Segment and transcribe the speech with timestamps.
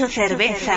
[0.00, 0.72] Mucho cerveza.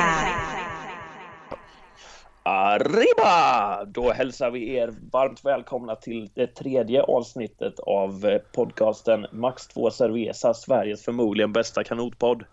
[2.44, 3.86] Arriba!
[3.86, 10.54] Då hälsar vi er varmt välkomna till det tredje avsnittet av podcasten Max 2 Cerveza,
[10.54, 12.44] Sveriges förmodligen bästa kanotpodd.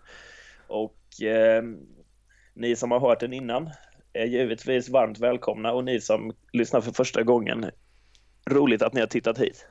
[0.67, 1.63] Och eh,
[2.53, 3.69] ni som har hört den innan
[4.13, 7.71] är givetvis varmt välkomna och ni som lyssnar för första gången,
[8.49, 9.67] roligt att ni har tittat hit.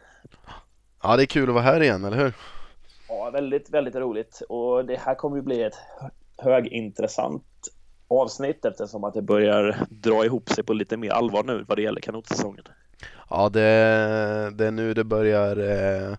[1.02, 2.32] Ja, det är kul att vara här igen, eller hur?
[3.08, 5.76] Ja, väldigt, väldigt roligt och det här kommer ju bli ett
[6.38, 7.44] högintressant
[8.08, 11.82] avsnitt eftersom att det börjar dra ihop sig på lite mer allvar nu vad det
[11.82, 12.64] gäller kanotsäsongen.
[13.30, 13.60] Ja, det,
[14.54, 16.16] det är nu det börjar eh,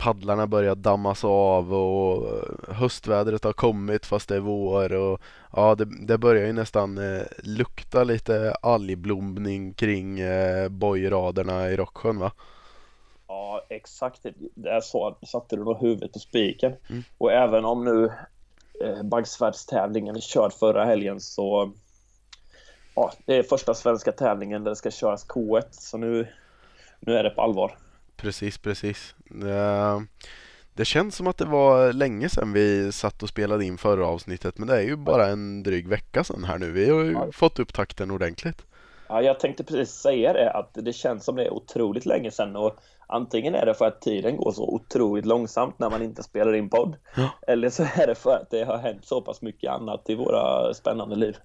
[0.00, 2.26] paddlarna börjar dammas av och
[2.68, 5.20] höstvädret har kommit fast det är vår och
[5.52, 12.18] ja, det, det börjar ju nästan eh, lukta lite algblomning kring eh, bojraderna i Rocksjön
[12.18, 12.32] va?
[13.28, 14.26] Ja, exakt.
[14.54, 16.72] Där så satte du nog huvudet på spiken.
[16.90, 17.02] Mm.
[17.18, 18.12] Och även om nu
[18.80, 21.72] eh, baggsvärrdstävlingen är körd förra helgen så
[22.94, 26.28] ja, det är första svenska tävlingen där det ska köras K1 så nu,
[27.00, 27.78] nu är det på allvar.
[28.16, 29.14] Precis, precis.
[29.24, 30.06] Det,
[30.74, 34.58] det känns som att det var länge sedan vi satt och spelade in förra avsnittet
[34.58, 36.70] men det är ju bara en dryg vecka sedan här nu.
[36.70, 37.28] Vi har ju ja.
[37.32, 38.62] fått upp takten ordentligt.
[39.10, 42.56] Ja, jag tänkte precis säga det att det känns som det är otroligt länge sedan
[42.56, 42.80] och
[43.12, 46.70] Antingen är det för att tiden går så otroligt långsamt när man inte spelar in
[46.70, 46.96] podd.
[47.16, 47.30] Ja.
[47.46, 50.74] Eller så är det för att det har hänt så pass mycket annat i våra
[50.74, 51.36] spännande liv.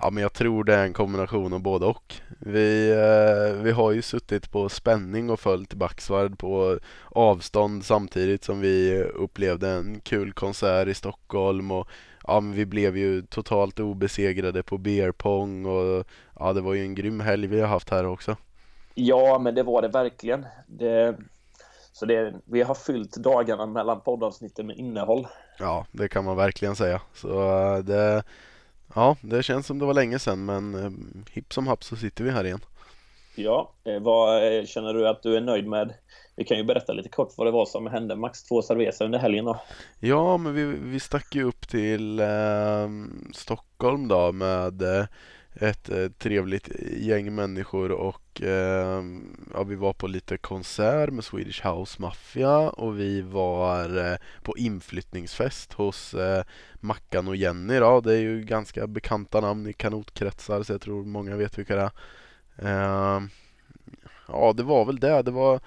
[0.00, 2.14] Ja, men jag tror det är en kombination av både och.
[2.38, 6.78] Vi, eh, vi har ju suttit på spänning och följt Backsvard på
[7.08, 11.88] avstånd samtidigt som vi upplevde en kul konsert i Stockholm och
[12.26, 16.04] ja, men vi blev ju totalt obesegrade på beerpong och
[16.38, 18.36] ja, det var ju en grym helg vi har haft här också.
[18.94, 20.46] Ja, men det var det verkligen.
[20.66, 21.16] Det,
[21.92, 25.26] så det, vi har fyllt dagarna mellan poddavsnitten med innehåll.
[25.58, 27.00] Ja, det kan man verkligen säga.
[27.14, 28.22] Så eh, det,
[28.94, 30.90] ja, det känns som det var länge sedan, men eh,
[31.32, 32.60] hipp som happ så sitter vi här igen.
[33.34, 35.94] Ja, eh, vad eh, känner du att du är nöjd med?
[36.36, 39.18] Vi kan ju berätta lite kort vad det var som hände Max två cerveza under
[39.18, 39.60] helgen då.
[39.98, 42.88] Ja, men vi, vi stack ju upp till eh,
[43.34, 45.06] Stockholm då med eh,
[45.54, 49.02] ett eh, trevligt gäng människor och eh,
[49.54, 54.56] ja, vi var på lite konsert med Swedish House Mafia och vi var eh, på
[54.58, 56.44] inflyttningsfest hos eh,
[56.80, 58.00] Mackan och Jenny då.
[58.00, 61.82] Det är ju ganska bekanta namn i kanotkretsar så jag tror många vet vilka det
[61.82, 61.90] är.
[62.64, 63.28] Ehm,
[64.28, 65.22] ja, det var väl det.
[65.22, 65.60] Det var,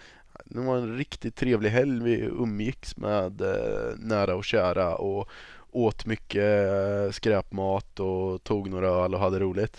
[0.46, 2.04] det var en riktigt trevlig helg.
[2.04, 5.30] Vi umgicks med eh, nära och kära och
[5.72, 9.78] åt mycket eh, skräpmat och tog några öl och hade roligt.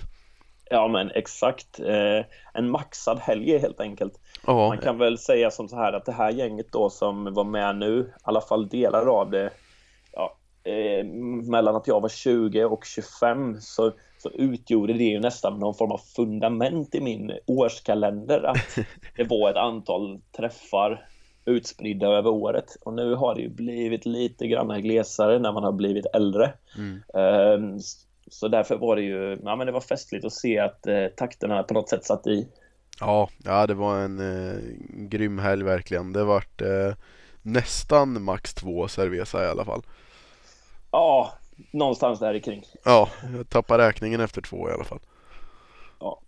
[0.70, 1.80] Ja men exakt.
[1.80, 4.12] Eh, en maxad helg helt enkelt.
[4.46, 4.68] Oh.
[4.68, 7.76] Man kan väl säga som så här att det här gänget då som var med
[7.76, 9.50] nu, i alla fall delar av det,
[10.12, 10.36] ja,
[11.50, 13.92] mellan att jag var 20 och 25 så,
[14.26, 18.78] så utgjorde det ju nästan någon form av fundament i min årskalender att
[19.16, 21.08] det var ett antal träffar
[21.44, 22.76] utspridda över året.
[22.80, 26.52] Och nu har det ju blivit lite grann glesare när man har blivit äldre.
[26.76, 27.02] Mm.
[27.62, 27.80] Um,
[28.30, 31.62] så därför var det ju, ja men det var festligt att se att eh, takterna
[31.62, 32.48] på något sätt satt i.
[33.00, 36.12] Ja, ja det var en eh, grym helg verkligen.
[36.12, 36.94] Det vart eh,
[37.42, 39.82] nästan max två cerveza i alla fall.
[40.90, 41.32] Ja,
[41.70, 42.64] någonstans där kring.
[42.84, 45.00] Ja, jag tappade räkningen efter två i alla fall.
[46.00, 46.20] Ja.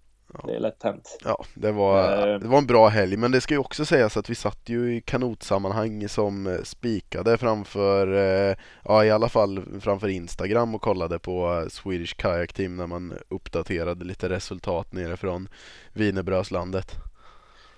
[0.46, 1.18] Det är lätt hänt.
[1.24, 3.16] Ja, det var, uh, det var en bra helg.
[3.16, 7.38] Men det ska ju också sägas att vi satt ju i kanotsammanhang som eh, spikade
[7.38, 12.86] framför, uh, ja i alla fall framför Instagram och kollade på Swedish Kayak Team när
[12.86, 15.48] man uppdaterade lite resultat nere från
[15.92, 16.94] Wienerbrödslandet.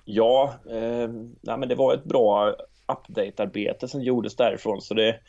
[0.04, 1.08] Ja, eh,
[1.40, 2.54] nej, men det var ett bra
[2.86, 5.20] update-arbete som gjordes därifrån så det,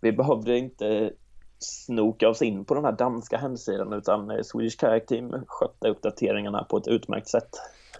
[0.00, 1.12] vi behövde inte
[1.60, 6.64] snoka oss in på den här danska hemsidan utan eh, Swedish Kayak Team skötte uppdateringarna
[6.64, 7.48] på ett utmärkt sätt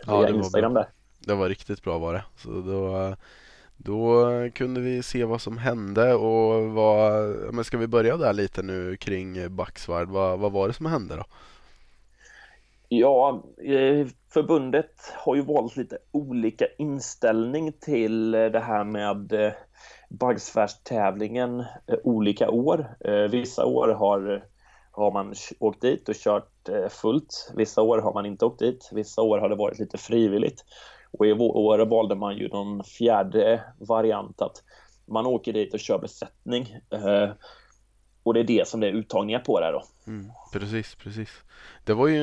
[0.07, 0.91] ja, det Instagram var där.
[1.19, 2.25] Det var riktigt bra var det.
[2.37, 3.17] Så då,
[3.77, 4.25] då
[4.55, 8.97] kunde vi se vad som hände och vad, men ska vi börja där lite nu
[8.97, 10.09] kring Backsvard?
[10.09, 11.25] Vad, vad var det som hände då?
[12.89, 19.33] Ja, eh, förbundet har ju valt lite olika inställning till det här med
[20.11, 22.95] Bagsfärstävlingen eh, olika år.
[23.01, 24.45] Eh, vissa år har,
[24.91, 27.53] har man åkt dit och kört eh, fullt.
[27.57, 28.89] Vissa år har man inte åkt dit.
[28.93, 30.65] Vissa år har det varit lite frivilligt.
[31.11, 34.63] Och i år valde man ju någon fjärde variant att
[35.07, 36.79] man åker dit och kör besättning.
[38.23, 39.83] Och det är det som det är uttagningar på där då.
[40.07, 41.31] Mm, precis, precis.
[41.85, 42.23] Det var ju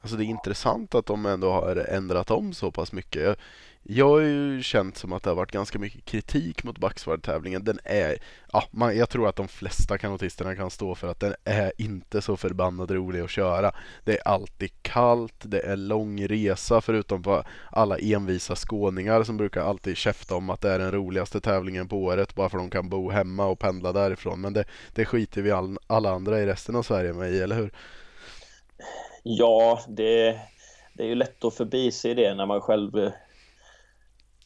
[0.00, 3.22] alltså det är intressant att de ändå har ändrat om så pass mycket.
[3.22, 3.36] Jag,
[3.82, 7.64] jag har ju känt som att det har varit ganska mycket kritik mot backsvardtävlingen.
[7.64, 8.18] Den är,
[8.52, 12.22] ja, man, jag tror att de flesta kanotisterna kan stå för att den är inte
[12.22, 13.72] så förbannat rolig att köra.
[14.04, 19.60] Det är alltid kallt, det är lång resa förutom på alla envisa skåningar som brukar
[19.60, 22.70] alltid käfta om att det är den roligaste tävlingen på året bara för att de
[22.70, 24.40] kan bo hemma och pendla därifrån.
[24.40, 24.64] Men det,
[24.94, 27.70] det skiter vi all, alla andra i resten av Sverige med i, eller hur?
[29.22, 30.40] Ja, det,
[30.92, 33.10] det är ju lätt att förbise det när man själv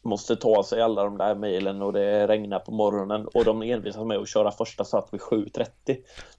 [0.02, 4.06] måste ta sig alla de där mejlen och det regnar på morgonen och de envisas
[4.06, 5.68] med att köra första satt vid 7.30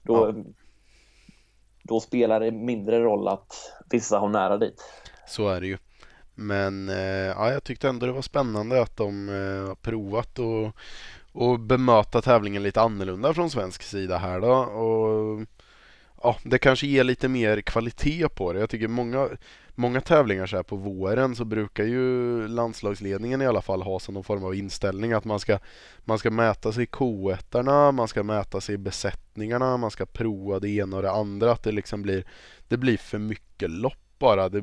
[0.02, 0.34] då, ja.
[1.82, 3.54] då spelar det mindre roll att
[3.90, 4.84] vissa har nära dit.
[5.28, 5.78] Så är det ju.
[6.34, 6.96] Men eh,
[7.36, 10.70] ja, jag tyckte ändå det var spännande att de eh, har provat och,
[11.32, 14.54] och bemöta tävlingen lite annorlunda från svensk sida här då.
[14.54, 15.46] Och,
[16.22, 18.60] ja, det kanske ger lite mer kvalitet på det.
[18.60, 19.28] Jag tycker många
[19.74, 24.14] många tävlingar så här på våren så brukar ju landslagsledningen i alla fall ha som
[24.14, 25.58] någon form av inställning att man ska,
[26.04, 30.58] man ska mäta sig i K1 man ska mäta sig i besättningarna, man ska prova
[30.58, 31.52] det ena och det andra.
[31.52, 32.24] Att det liksom blir,
[32.68, 34.60] det blir för mycket lopp bara, det,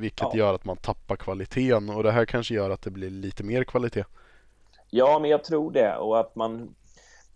[0.00, 0.36] vilket ja.
[0.36, 3.64] gör att man tappar kvaliteten och det här kanske gör att det blir lite mer
[3.64, 4.04] kvalitet.
[4.90, 6.74] Ja, men jag tror det och att man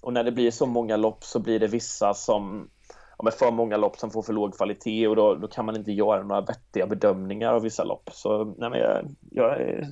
[0.00, 2.70] och när det blir så många lopp så blir det vissa som
[3.20, 5.76] ja, med för många lopp som får för låg kvalitet och då, då kan man
[5.76, 8.10] inte göra några vettiga bedömningar av vissa lopp.
[8.12, 9.88] Så nej, men jag, jag, är,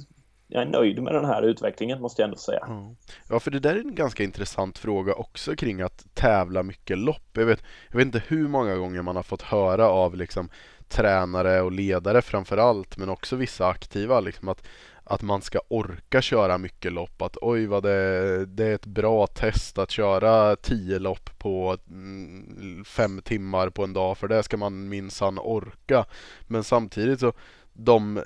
[0.49, 2.65] jag är nöjd med den här utvecklingen måste jag ändå säga.
[2.69, 2.97] Mm.
[3.29, 7.31] Ja, för det där är en ganska intressant fråga också kring att tävla mycket lopp.
[7.33, 10.49] Jag vet, jag vet inte hur många gånger man har fått höra av liksom
[10.89, 14.67] tränare och ledare framför allt, men också vissa aktiva liksom att
[15.09, 17.23] att man ska orka köra mycket lopp.
[17.23, 22.85] Att oj vad det, det är ett bra test att köra tio lopp på mm,
[22.85, 26.05] fem timmar på en dag för det ska man minsann orka.
[26.47, 27.33] Men samtidigt så
[27.73, 28.21] de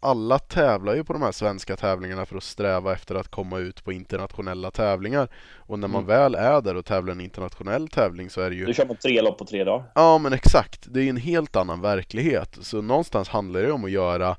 [0.00, 3.84] alla tävlar ju på de här svenska tävlingarna för att sträva efter att komma ut
[3.84, 5.28] på internationella tävlingar.
[5.54, 6.08] Och när man mm.
[6.08, 8.66] väl är där och tävlar en internationell tävling så är det ju...
[8.66, 9.84] Du kör man tre lopp på tre dagar.
[9.94, 12.58] Ja men exakt, det är en helt annan verklighet.
[12.60, 14.36] Så någonstans handlar det om att göra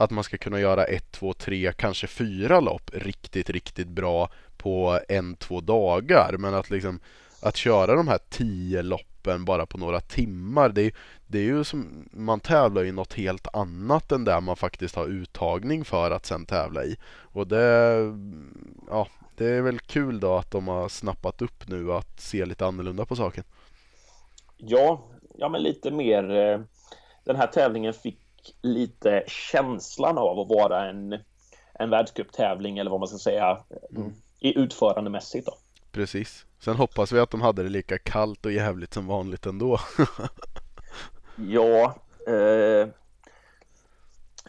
[0.00, 5.00] att man ska kunna göra ett, två, tre, kanske fyra lopp riktigt, riktigt bra på
[5.08, 6.36] en, två dagar.
[6.38, 7.00] Men att liksom
[7.42, 10.92] att köra de här tio loppen bara på några timmar, det är,
[11.26, 15.06] det är ju som, man tävlar i något helt annat än där man faktiskt har
[15.06, 16.96] uttagning för att sen tävla i.
[17.32, 17.96] Och det,
[18.88, 22.66] ja, det är väl kul då att de har snappat upp nu att se lite
[22.66, 23.44] annorlunda på saken.
[24.56, 25.04] Ja,
[25.38, 26.30] ja men lite mer.
[26.30, 26.60] Eh,
[27.24, 28.18] den här tävlingen fick
[28.62, 31.18] lite känslan av att vara en,
[31.72, 33.58] en världscuptävling eller vad man ska säga
[33.96, 34.12] mm.
[34.40, 35.54] i utförandemässigt då.
[35.92, 36.46] Precis.
[36.58, 39.78] Sen hoppas vi att de hade det lika kallt och jävligt som vanligt ändå.
[41.36, 41.94] ja,
[42.26, 42.88] eh,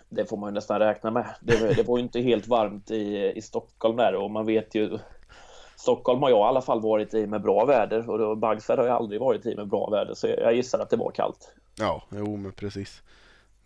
[0.09, 1.25] det får man ju nästan räkna med.
[1.41, 4.99] Det, det var ju inte helt varmt i, i Stockholm där och man vet ju
[5.75, 8.95] Stockholm har jag i alla fall varit i med bra väder och Bagsvärd har jag
[8.95, 11.53] aldrig varit i med bra väder så jag gissar att det var kallt.
[11.75, 13.01] Ja, jo men precis.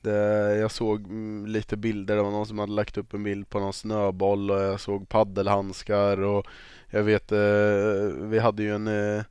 [0.05, 3.49] Det, jag såg mm, lite bilder, det var någon som hade lagt upp en bild
[3.49, 6.47] på någon snöboll och jag såg paddelhandskar och
[6.89, 7.39] jag vet, eh,
[8.17, 9.23] vi hade ju en eh,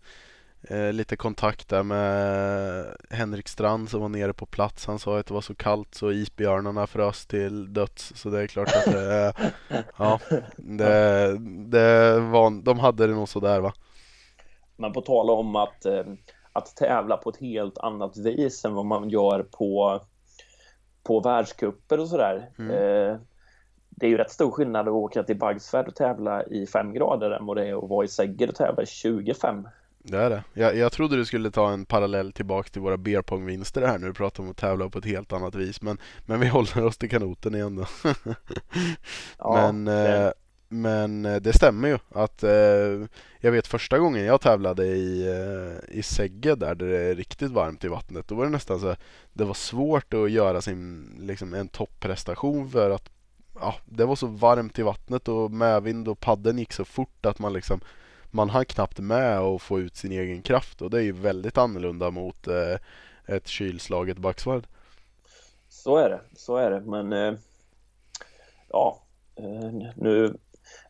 [0.69, 4.87] eh, lite kontakt där med Henrik Strand som var nere på plats.
[4.87, 8.13] Han sa att det var så kallt så isbjörnarna frös till döds.
[8.17, 9.33] Så det är klart att det,
[9.99, 10.21] ja,
[10.57, 11.39] det,
[11.69, 13.73] det var, de hade det nog sådär va.
[14.77, 15.87] Men på tal om att,
[16.53, 20.01] att tävla på ett helt annat vis än vad man gör på
[21.05, 22.51] på världscuper och sådär.
[22.59, 22.71] Mm.
[22.71, 23.17] Eh,
[23.97, 27.31] det är ju rätt stor skillnad att åka till Bagsvärd och tävla i 5 grader
[27.31, 29.69] än vad det är att vara i Sägger och tävla i 25.
[29.99, 30.45] Det är det.
[30.53, 34.15] Jag, jag trodde du skulle ta en parallell tillbaka till våra beerpongvinster här när du
[34.15, 35.83] pratar om att tävla på ett helt annat vis.
[35.83, 37.87] Men, men vi håller oss till kanoten igen då.
[39.39, 40.31] ja, men, eh,
[40.69, 43.09] men eh, det stämmer ju att eh,
[43.41, 47.51] jag vet första gången jag tävlade i, eh, i Segge där, där det är riktigt
[47.51, 48.29] varmt i vattnet.
[48.29, 48.97] Då var det nästan så
[49.33, 53.11] det var svårt att göra sin, liksom en topprestation för att
[53.61, 57.39] ja, det var så varmt i vattnet och medvind och padden gick så fort att
[57.39, 57.81] man liksom
[58.31, 61.59] man hann knappt med att få ut sin egen kraft och det är ju väldigt
[61.59, 62.79] annorlunda mot eh,
[63.27, 64.67] ett kylslaget backsvärd.
[65.69, 67.35] Så är det, så är det, men eh,
[68.69, 69.03] ja,
[69.37, 70.37] eh, nu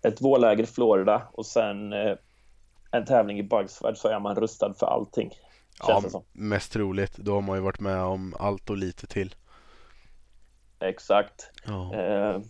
[0.02, 2.16] ett vårläger i Florida och sen eh,
[2.90, 5.30] en tävling i Bugsford så är man rustad för allting.
[5.78, 7.16] Ja, mest troligt.
[7.16, 9.34] Då har man ju varit med om allt och lite till.
[10.80, 11.50] Exakt.
[11.66, 11.94] Ja.
[11.94, 12.40] Eh,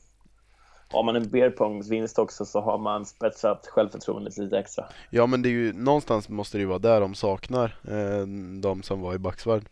[0.90, 4.84] har man en beerpongsvinst också så har man spetsat självförtroendet lite extra.
[5.10, 8.26] Ja men det är ju någonstans måste det ju vara där de saknar eh,
[8.60, 9.64] de som var i Backsvärd.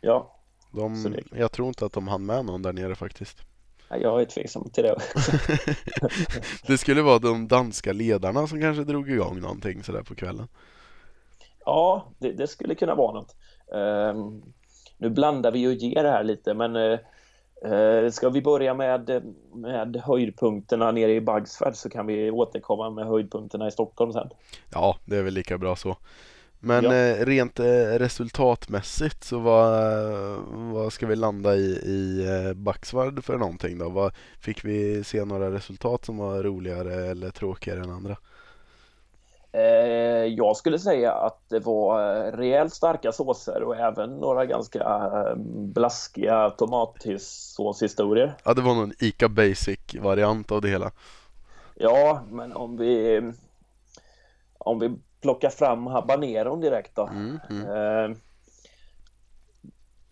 [0.00, 0.38] Ja,
[0.70, 1.16] De.
[1.32, 3.47] Jag tror inte att de hann med någon där nere faktiskt.
[3.90, 4.96] Ja, jag är tveksam till det.
[6.66, 10.48] det skulle vara de danska ledarna som kanske drog igång någonting sådär på kvällen.
[11.64, 13.36] Ja, det, det skulle kunna vara något.
[13.72, 14.42] Um,
[14.98, 19.22] nu blandar vi och ger det här lite, men uh, ska vi börja med,
[19.54, 24.28] med höjdpunkterna nere i Bagsvärd så kan vi återkomma med höjdpunkterna i Stockholm sen.
[24.72, 25.96] Ja, det är väl lika bra så.
[26.60, 26.94] Men ja.
[26.94, 27.64] eh, rent eh,
[27.98, 29.72] resultatmässigt så vad,
[30.72, 33.88] vad ska vi landa i, i eh, Backsvard för någonting då?
[33.88, 38.16] Vad, fick vi se några resultat som var roligare eller tråkigare än andra?
[39.52, 44.78] Eh, jag skulle säga att det var eh, rejält starka såser och även några ganska
[44.78, 45.36] eh,
[45.74, 48.34] blaskiga tomatsåshistorier.
[48.44, 50.90] Ja, det var någon Ica Basic-variant av det hela.
[51.74, 53.22] Ja, men om vi
[54.58, 57.06] om vi plocka fram habaneron direkt då.
[57.06, 57.66] Mm, mm.
[57.66, 58.16] Eh,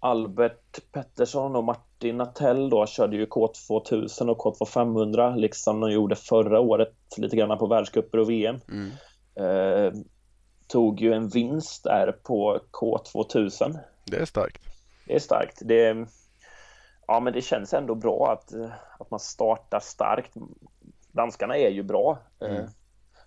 [0.00, 6.60] Albert Pettersson och Martin Natell då körde ju K2000 och K2500 liksom de gjorde förra
[6.60, 8.60] året lite grann på världscuper och VM.
[8.68, 8.90] Mm.
[9.34, 9.92] Eh,
[10.66, 13.78] tog ju en vinst där på K2000.
[14.04, 14.62] Det är starkt.
[15.06, 15.58] Det är starkt.
[15.64, 16.06] Det,
[17.06, 18.52] ja, men det känns ändå bra att,
[18.98, 20.32] att man startar starkt.
[21.12, 22.18] Danskarna är ju bra.
[22.40, 22.66] Eh, mm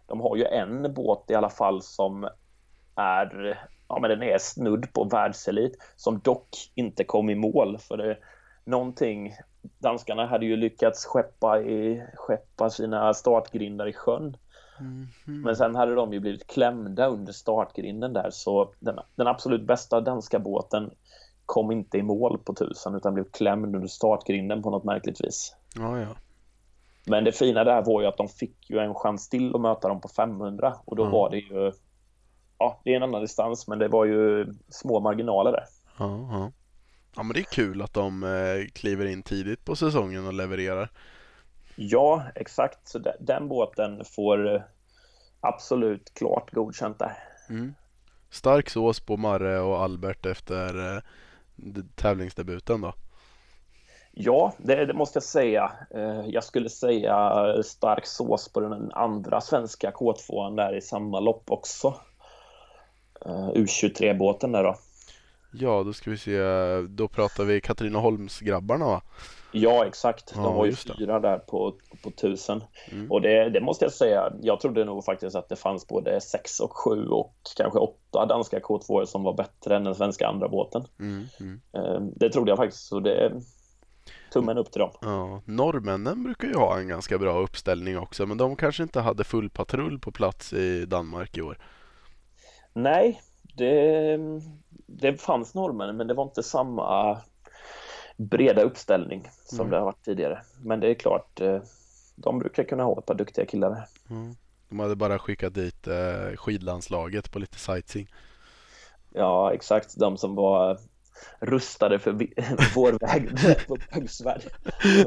[0.09, 2.29] de har ju en båt i alla fall som
[2.95, 7.97] är, ja men den är snudd på världselit som dock inte kom i mål för
[7.97, 8.17] det
[8.63, 9.33] någonting
[9.79, 14.37] danskarna hade ju lyckats skeppa, i, skeppa sina startgrindar i sjön.
[14.79, 15.43] Mm -hmm.
[15.43, 20.01] Men sen hade de ju blivit klämda under startgrinden där så den, den absolut bästa
[20.01, 20.91] danska båten
[21.45, 25.55] kom inte i mål på tusen utan blev klämd under startgrinden på något märkligt vis.
[25.75, 26.07] Ja, ja.
[27.09, 29.87] Men det fina där var ju att de fick ju en chans till att möta
[29.87, 31.13] dem på 500 och då mm.
[31.13, 31.71] var det ju
[32.57, 35.63] ja, det är en annan distans men det var ju små marginaler där.
[35.97, 36.51] Ja.
[37.15, 40.89] ja men det är kul att de eh, kliver in tidigt på säsongen och levererar.
[41.75, 42.87] Ja, exakt.
[42.87, 44.61] Så den båten får eh,
[45.39, 47.17] absolut klart godkänt där.
[47.49, 47.73] Mm.
[48.29, 51.01] Stark sås på Marre och Albert efter eh,
[51.95, 52.93] tävlingsdebuten då.
[54.21, 55.71] Ja, det, det, måste jag säga.
[55.91, 61.51] Eh, jag skulle säga stark sås på den andra svenska K2 där i samma lopp
[61.51, 61.93] också.
[63.25, 64.75] Eh, U23-båten där då.
[65.53, 66.41] Ja, då ska vi se.
[66.89, 69.01] Då pratar vi Katrineholmsgrabbarna va?
[69.51, 70.33] Ja, exakt.
[70.33, 72.63] De ja, var ju fyra där på, på tusen.
[72.91, 73.11] Mm.
[73.11, 76.59] Och det, det, måste jag säga, jag trodde nog faktiskt att det fanns både sex
[76.59, 80.83] och sju och kanske åtta danska K2 som var bättre än den svenska andra båten.
[80.99, 81.25] Mm.
[81.39, 81.61] Mm.
[81.73, 83.31] Eh, det trodde jag faktiskt, så det,
[84.31, 84.91] tummen upp till dem.
[85.01, 89.23] Ja, norrmännen brukar ju ha en ganska bra uppställning också, men de kanske inte hade
[89.23, 91.57] full patrull på plats i Danmark i år.
[92.73, 93.21] Nej,
[93.57, 94.17] det,
[94.85, 97.17] det fanns norrmän, men det var inte samma
[98.17, 99.71] breda uppställning som mm.
[99.71, 100.41] det har varit tidigare.
[100.61, 101.61] Men det är klart, eh,
[102.15, 103.87] de brukar kunna ha ett par duktiga killar.
[104.09, 104.35] Mm.
[104.69, 108.07] De hade bara skickat dit eh, skidlandslaget på lite sightseeing.
[109.13, 109.99] Ja, exakt.
[109.99, 110.77] De som var
[111.39, 112.11] rustade för
[112.75, 113.29] vår väg
[113.67, 113.77] på.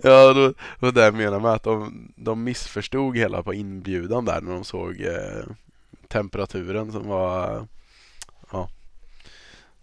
[0.02, 4.40] Ja, det var det jag menade med att de, de missförstod hela på inbjudan där
[4.40, 5.44] när de såg eh,
[6.08, 7.66] temperaturen som var
[8.52, 8.68] ja,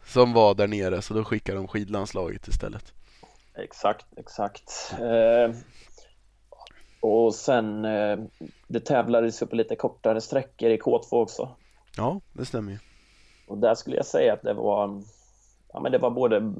[0.05, 2.93] som var där nere så då skickade de skidlandslaget istället.
[3.55, 4.93] Exakt, exakt.
[4.99, 5.55] Eh,
[6.99, 8.19] och sen eh,
[8.67, 11.55] det tävlades ju på lite kortare sträckor i K2 också.
[11.97, 12.77] Ja, det stämmer ju.
[13.47, 15.03] Och där skulle jag säga att det var
[15.73, 16.53] ja, men det var både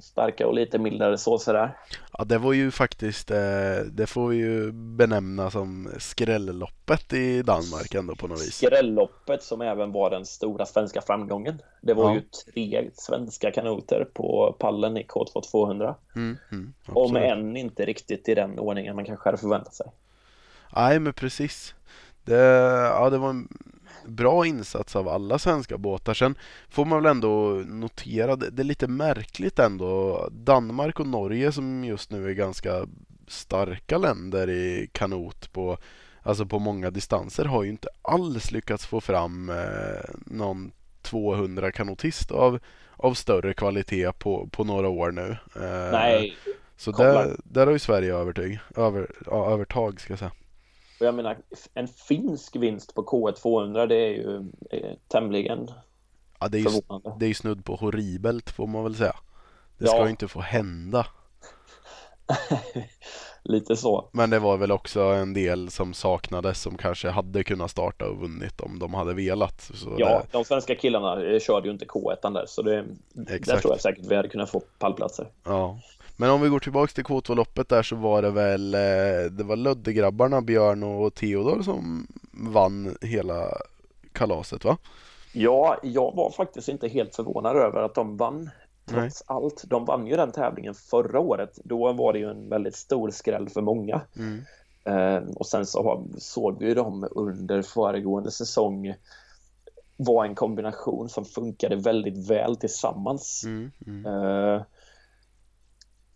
[0.00, 1.76] starka och lite mildare såser där.
[2.18, 7.94] Ja, det var ju faktiskt, eh, det får vi ju benämna som skrälloppet i Danmark
[7.94, 8.54] ändå på något vis.
[8.54, 11.62] Skrälloppet som även var den stora svenska framgången.
[11.80, 12.14] Det var ja.
[12.14, 15.94] ju tre svenska kanoter på pallen i K2 200.
[16.16, 19.86] Mm, mm, Om än inte riktigt i den ordningen man kanske hade förväntat sig.
[20.76, 21.74] Nej, men precis.
[22.24, 22.42] Det,
[22.94, 23.48] ja, det var en
[24.08, 26.14] bra insats av alla svenska båtar.
[26.14, 26.34] Sen
[26.68, 30.28] får man väl ändå notera, det, är lite märkligt ändå.
[30.32, 32.86] Danmark och Norge som just nu är ganska
[33.26, 35.78] starka länder i kanot på,
[36.22, 40.72] alltså på många distanser har ju inte alls lyckats få fram eh, någon
[41.02, 42.58] 200 kanotist av,
[42.96, 45.36] av större kvalitet på, på några år nu.
[45.56, 46.36] Eh, Nej.
[46.76, 50.32] Så där, där har ju Sverige övertyg, över, ja, övertag ska jag säga.
[51.00, 51.38] Och jag menar,
[51.74, 55.70] en finsk vinst på K1 200 det är ju är tämligen
[56.40, 57.16] ja, det är ju, förvånande.
[57.18, 59.16] Det är ju snudd på horribelt får man väl säga.
[59.78, 60.04] Det ska ja.
[60.04, 61.06] ju inte få hända.
[63.42, 64.08] lite så.
[64.12, 68.16] Men det var väl också en del som saknades som kanske hade kunnat starta och
[68.16, 69.60] vunnit om de hade velat.
[69.60, 70.26] Så ja, det...
[70.32, 74.06] de svenska killarna eh, körde ju inte K1 där så det, där tror jag säkert
[74.06, 75.26] vi hade kunnat få pallplatser.
[75.44, 75.80] Ja.
[76.20, 79.56] Men om vi går tillbaks till K2-loppet där så var det väl eh, Det var
[79.56, 83.48] Löddegrabbarna Björn och Theodor som vann hela
[84.12, 84.76] kalaset va?
[85.32, 88.50] Ja, jag var faktiskt inte helt förvånad över att de vann
[88.88, 89.36] trots Nej.
[89.36, 89.64] allt.
[89.66, 91.58] De vann ju den tävlingen förra året.
[91.64, 94.00] Då var det ju en väldigt stor skräll för många.
[94.16, 94.42] Mm.
[94.84, 98.94] Eh, och sen så såg vi dem under föregående säsong
[99.96, 103.44] var en kombination som funkade väldigt väl tillsammans.
[103.44, 104.06] Mm, mm.
[104.06, 104.62] Eh,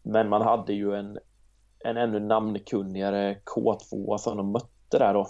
[0.03, 1.19] men man hade ju en,
[1.85, 5.29] en ännu namnkunnigare K2 som de mötte där då.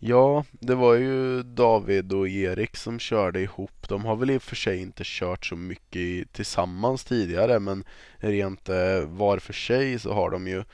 [0.00, 3.88] Ja, det var ju David och Erik som körde ihop.
[3.88, 7.84] De har väl i och för sig inte kört så mycket tillsammans tidigare men
[8.16, 10.64] rent eh, var för sig så har de ju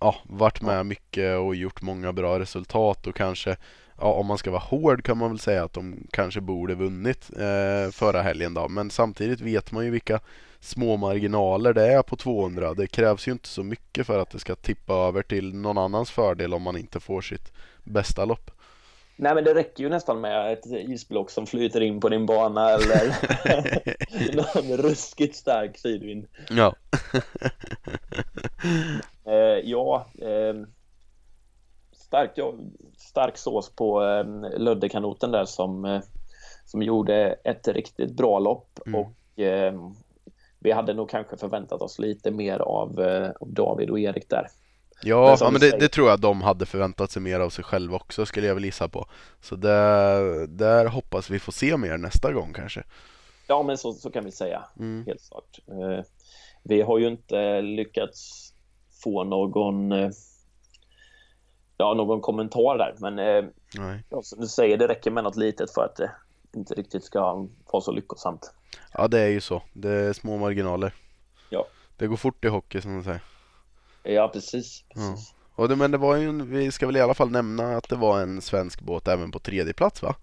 [0.00, 3.56] ja, varit med mycket och gjort många bra resultat och kanske
[3.98, 7.30] ja, om man ska vara hård kan man väl säga att de kanske borde vunnit
[7.36, 8.68] eh, förra helgen då.
[8.68, 10.20] Men samtidigt vet man ju vilka
[10.62, 12.74] små marginaler det är på 200.
[12.74, 16.10] Det krävs ju inte så mycket för att det ska tippa över till någon annans
[16.10, 17.52] fördel om man inte får sitt
[17.84, 18.50] bästa lopp.
[19.16, 22.70] Nej men det räcker ju nästan med ett isblock som flyter in på din bana
[22.70, 23.14] eller
[24.36, 26.26] någon ruskigt stark sidvind.
[26.50, 26.74] Ja.
[29.24, 30.54] eh, ja, eh,
[31.92, 32.54] stark, ja,
[32.96, 34.24] stark sås på eh,
[34.58, 36.00] Löddekanoten där som, eh,
[36.64, 39.00] som gjorde ett riktigt bra lopp mm.
[39.00, 39.74] och eh,
[40.62, 44.46] vi hade nog kanske förväntat oss lite mer av, eh, av David och Erik där.
[45.04, 47.96] Ja, men, men det, det, tror jag de hade förväntat sig mer av sig själva
[47.96, 49.06] också skulle jag väl gissa på.
[49.40, 52.82] Så där, där hoppas vi få se mer nästa gång kanske.
[53.46, 55.06] Ja, men så, så kan vi säga, mm.
[55.06, 55.58] helt klart.
[55.68, 56.04] Eh,
[56.62, 58.52] vi har ju inte lyckats
[59.02, 60.10] få någon eh,
[61.76, 63.44] ja, någon kommentar där, men eh,
[64.22, 66.10] som du säger, det räcker med något litet för att det
[66.56, 68.54] inte riktigt ska vara så lyckosamt.
[68.92, 69.62] Ja, det är ju så.
[69.72, 70.94] Det är små marginaler.
[71.50, 71.66] Ja.
[71.96, 73.22] Det går fort i hockey som man säger.
[74.02, 74.84] Ja, precis.
[74.94, 75.34] precis.
[75.34, 75.62] Ja.
[75.62, 77.96] Och det, men det var ju, vi ska väl i alla fall nämna att det
[77.96, 80.14] var en svensk båt även på tredje plats va?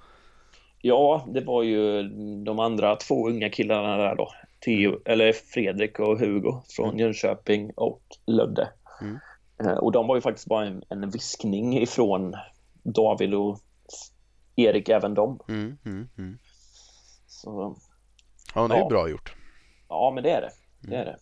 [0.82, 2.04] Ja, det var ju
[2.44, 4.32] de andra två unga killarna där då.
[4.66, 7.00] Theo, eller Fredrik och Hugo från mm.
[7.00, 8.70] Jönköping och Lödde.
[9.02, 9.18] Mm.
[9.64, 12.36] Eh, och de var ju faktiskt bara en, en viskning ifrån
[12.84, 13.60] David och
[14.66, 15.40] Erik, även de.
[15.48, 16.38] Mm, mm, mm.
[17.28, 17.78] Så,
[18.56, 18.90] ja, det är ja.
[18.90, 19.36] bra gjort.
[19.90, 20.52] Ja, men det är det.
[20.80, 21.18] Det är det.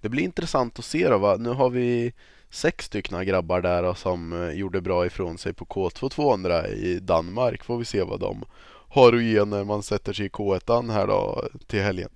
[0.00, 1.36] Det blir intressant att se då va?
[1.36, 2.12] Nu har vi
[2.50, 7.00] sex stycken grabbar där då, som eh, gjorde bra ifrån sig på K2 200 i
[7.00, 7.64] Danmark.
[7.64, 8.44] Får vi se vad de
[8.88, 12.10] har att ge när man sätter sig i K1 här då till helgen.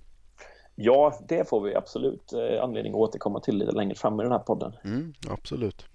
[0.75, 4.31] Ja, det får vi absolut eh, anledning att återkomma till lite längre fram i den
[4.31, 4.73] här podden.
[4.83, 5.85] Mm, absolut.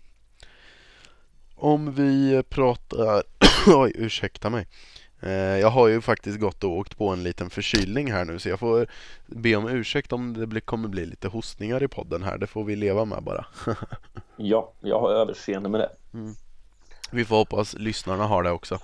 [1.61, 3.23] Om vi pratar,
[3.67, 4.67] oj ursäkta mig.
[5.21, 8.49] Eh, jag har ju faktiskt gått och åkt på en liten förkylning här nu så
[8.49, 8.87] jag får
[9.27, 12.39] be om ursäkt om det kommer bli lite hostningar i podden här.
[12.39, 13.47] Det får vi leva med bara.
[14.37, 15.91] ja, jag har överseende med det.
[16.15, 16.35] Mm.
[17.11, 18.79] Vi får hoppas lyssnarna har det också.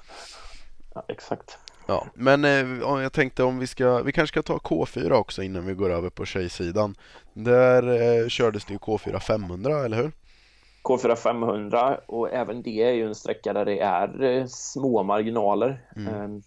[0.95, 1.59] Ja, exakt.
[1.87, 5.67] Ja, men eh, jag tänkte om vi ska, vi kanske ska ta K4 också innan
[5.67, 6.95] vi går över på tjejsidan.
[7.33, 7.83] Där
[8.23, 10.13] eh, kördes det ju K4 500, eller hur?
[10.85, 15.91] K4 500 och även det är ju en sträcka där det är eh, små marginaler.
[15.97, 16.15] Mm.
[16.15, 16.43] Ehm,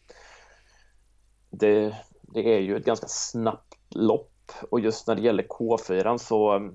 [1.49, 6.71] det, det, är ju ett ganska snabbt lopp och just när det gäller K4 så,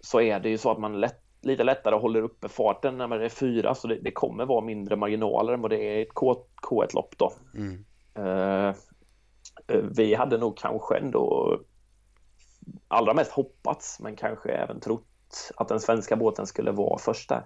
[0.00, 3.22] så är det ju så att man lätt, lite lättare håller uppe farten när man
[3.22, 6.14] är fyra så det, det kommer vara mindre marginaler än vad det är i ett
[6.14, 7.32] K, K1-lopp då.
[7.54, 7.84] Mm.
[8.18, 8.74] Uh,
[9.96, 11.58] vi hade nog kanske ändå
[12.88, 15.09] allra mest hoppats men kanske även trott
[15.56, 17.42] att den svenska båten skulle vara först där.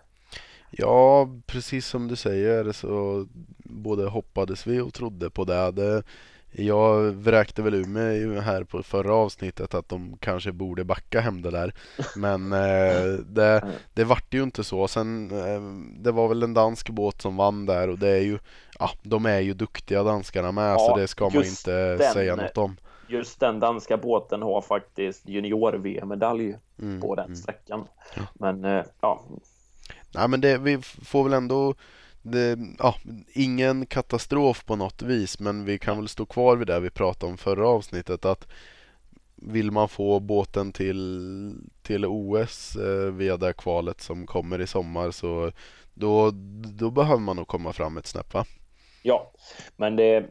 [0.70, 3.27] Ja, precis som du säger så
[3.59, 5.70] både hoppades vi och trodde på det.
[5.70, 6.03] det
[6.57, 11.42] jag vräkte väl ur mig här på förra avsnittet att de kanske borde backa hem
[11.42, 11.75] det där.
[12.16, 14.88] Men eh, det, det vart ju inte så.
[14.88, 15.62] Sen, eh,
[16.03, 18.38] det var väl en dansk båt som vann där och det är ju,
[18.79, 22.37] ja, de är ju duktiga danskarna med ja, så det ska man inte den, säga
[22.37, 22.77] något om
[23.09, 27.37] just den danska båten har faktiskt junior-VM-medalj mm, på den mm.
[27.37, 27.87] sträckan.
[28.35, 29.25] Men eh, ja.
[30.14, 31.75] Nej men det, vi får väl ändå
[32.23, 32.95] det, ja,
[33.33, 37.33] ingen katastrof på något vis men vi kan väl stå kvar vid det vi pratade
[37.33, 38.49] om förra avsnittet att
[39.35, 45.11] vill man få båten till, till OS eh, via det kvalet som kommer i sommar
[45.11, 45.53] så
[45.95, 46.31] då,
[46.79, 48.45] då behöver man nog komma fram ett snäpp va?
[49.03, 49.33] Ja,
[49.77, 50.29] men det,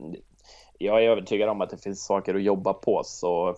[0.83, 3.57] jag är övertygad om att det finns saker att jobba på så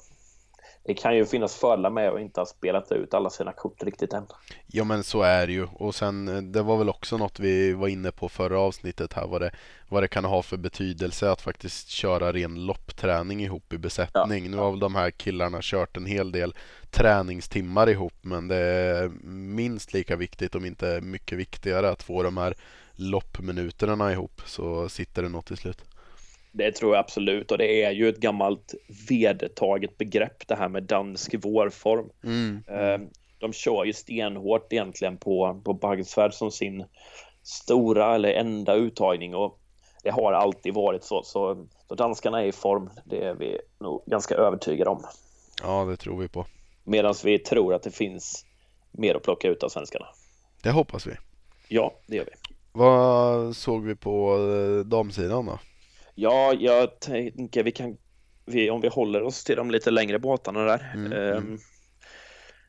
[0.85, 4.13] det kan ju finnas fördelar med att inte ha spelat ut alla sina kort riktigt
[4.13, 4.25] än.
[4.67, 7.73] Ja men så är det ju och sen eh, det var väl också något vi
[7.73, 9.51] var inne på förra avsnittet här vad det,
[9.89, 14.45] vad det kan ha för betydelse att faktiskt köra ren loppträning ihop i besättning.
[14.45, 14.51] Ja.
[14.51, 16.55] Nu har väl de här killarna kört en hel del
[16.91, 22.37] träningstimmar ihop men det är minst lika viktigt om inte mycket viktigare att få de
[22.37, 22.55] här
[22.95, 25.81] loppminuterna ihop så sitter det något till slut.
[26.57, 28.73] Det tror jag absolut och det är ju ett gammalt
[29.09, 32.09] vedertaget begrepp det här med dansk vårform.
[32.23, 32.63] Mm.
[32.67, 36.85] Ehm, de kör ju stenhårt egentligen på, på Baggsvärd som sin
[37.43, 39.59] stora eller enda uttagning och
[40.03, 41.23] det har alltid varit så.
[41.23, 45.03] Så, så danskarna är i form, det är vi nog ganska övertygade om.
[45.63, 46.45] Ja, det tror vi på.
[46.83, 48.45] Medan vi tror att det finns
[48.91, 50.05] mer att plocka ut av svenskarna.
[50.63, 51.13] Det hoppas vi.
[51.67, 52.31] Ja, det gör vi.
[52.71, 55.59] Vad såg vi på eh, damsidan då?
[56.15, 57.97] Ja, jag tänker vi kan,
[58.45, 60.91] vi, om vi håller oss till de lite längre båtarna där.
[60.93, 61.59] Mm, um,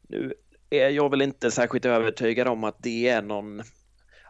[0.08, 0.34] Nu
[0.70, 3.62] är jag väl inte särskilt övertygad om att det är någon,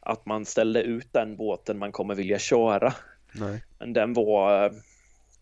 [0.00, 2.94] att man ställde ut den båten man kommer vilja köra.
[3.32, 3.64] Nej.
[3.78, 4.72] Men den var,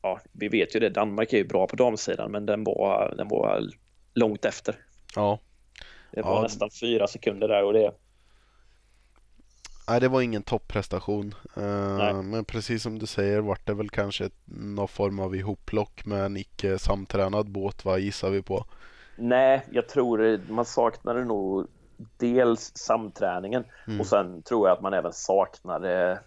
[0.03, 3.29] ja, vi vet ju det, Danmark är ju bra på damsidan, men den var, den
[3.29, 3.69] var
[4.15, 4.77] långt efter.
[5.15, 5.39] Ja.
[6.11, 6.43] Det var ja.
[6.43, 7.93] nästan fyra sekunder där och det
[9.89, 11.35] Nej, det var ingen topprestation.
[11.57, 16.25] Uh, men precis som du säger vart det väl kanske någon form av ihopplock med
[16.25, 18.65] en icke samtränad båt, vad gissar vi på?
[19.17, 21.67] Nej, jag tror man saknade nog
[22.17, 24.01] dels samträningen mm.
[24.01, 26.21] och sen tror jag att man även saknade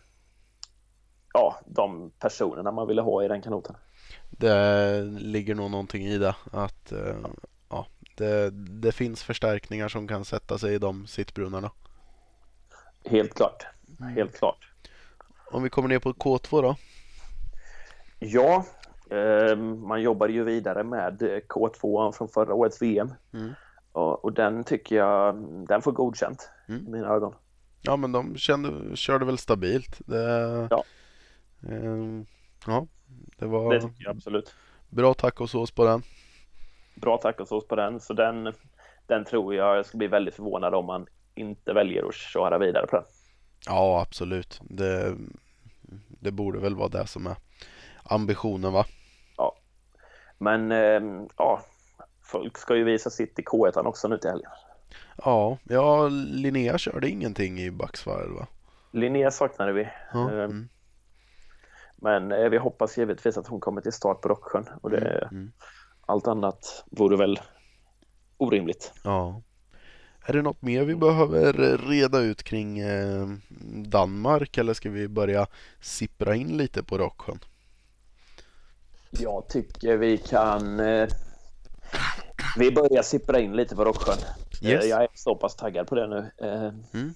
[1.33, 3.75] ja, de personerna man ville ha i den kanoten.
[4.29, 7.27] Det ligger nog någonting i det att uh,
[7.69, 11.71] ja, det, det finns förstärkningar som kan sätta sig i de sittbrunnarna.
[13.09, 13.65] Helt klart.
[14.15, 14.71] Helt klart.
[15.51, 16.75] Om vi kommer ner på K2 då?
[18.19, 18.65] Ja,
[19.09, 23.13] eh, man jobbar ju vidare med K2 från förra årets VM.
[23.33, 23.53] Mm.
[23.91, 25.35] Och, och, den tycker jag,
[25.67, 26.87] den får godkänt mm.
[26.87, 27.33] i mina ögon.
[27.81, 30.01] Ja, men de kände, körde väl stabilt.
[30.05, 30.83] Det, ja.
[31.69, 32.23] Eh,
[32.67, 32.87] ja,
[33.37, 33.73] det var...
[33.73, 34.55] Det tycker jag absolut.
[34.89, 36.01] Bra tacosås på den.
[36.95, 38.53] Bra tacosås på den, så den,
[39.05, 42.87] den tror jag, jag ska bli väldigt förvånad om man inte väljer att köra vidare
[42.87, 43.05] på den.
[43.65, 44.61] Ja, absolut.
[44.63, 45.15] Det,
[46.19, 47.35] det borde väl vara det som är
[48.03, 48.85] ambitionen va?
[49.37, 49.55] Ja,
[50.37, 51.61] men eh, ja,
[52.23, 54.51] folk ska ju visa sitt i K1 också nu till helgen.
[55.17, 58.47] Ja, ja Linnea körde ingenting i backsvarv va?
[58.91, 59.87] Linnea saknade vi.
[60.13, 60.69] Ja, eh, mm.
[61.95, 65.27] Men eh, vi hoppas givetvis att hon kommer till start på Rocksjön och det, mm,
[65.31, 65.51] mm.
[66.05, 67.39] allt annat vore väl
[68.37, 68.93] orimligt.
[69.03, 69.41] Ja.
[70.29, 73.27] Är det något mer vi behöver reda ut kring eh,
[73.85, 75.47] Danmark eller ska vi börja
[75.81, 77.39] sippra in lite på Rocksjön?
[79.11, 81.07] Jag tycker vi kan eh,
[82.57, 84.17] Vi börjar sippra in lite på Rocksjön.
[84.61, 84.85] Eh, yes.
[84.85, 86.31] Jag är så pass taggad på det nu.
[86.93, 87.13] Mm.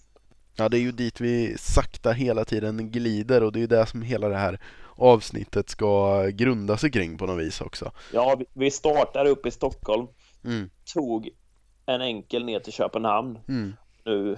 [0.55, 3.85] Ja, det är ju dit vi sakta hela tiden glider och det är ju det
[3.85, 4.59] som hela det här
[4.95, 7.91] avsnittet ska grunda sig kring på något vis också.
[8.13, 10.07] Ja, vi startar upp i Stockholm,
[10.43, 10.69] mm.
[10.93, 11.29] tog
[11.85, 13.39] en enkel ner till Köpenhamn.
[13.47, 13.73] Mm.
[14.05, 14.37] Nu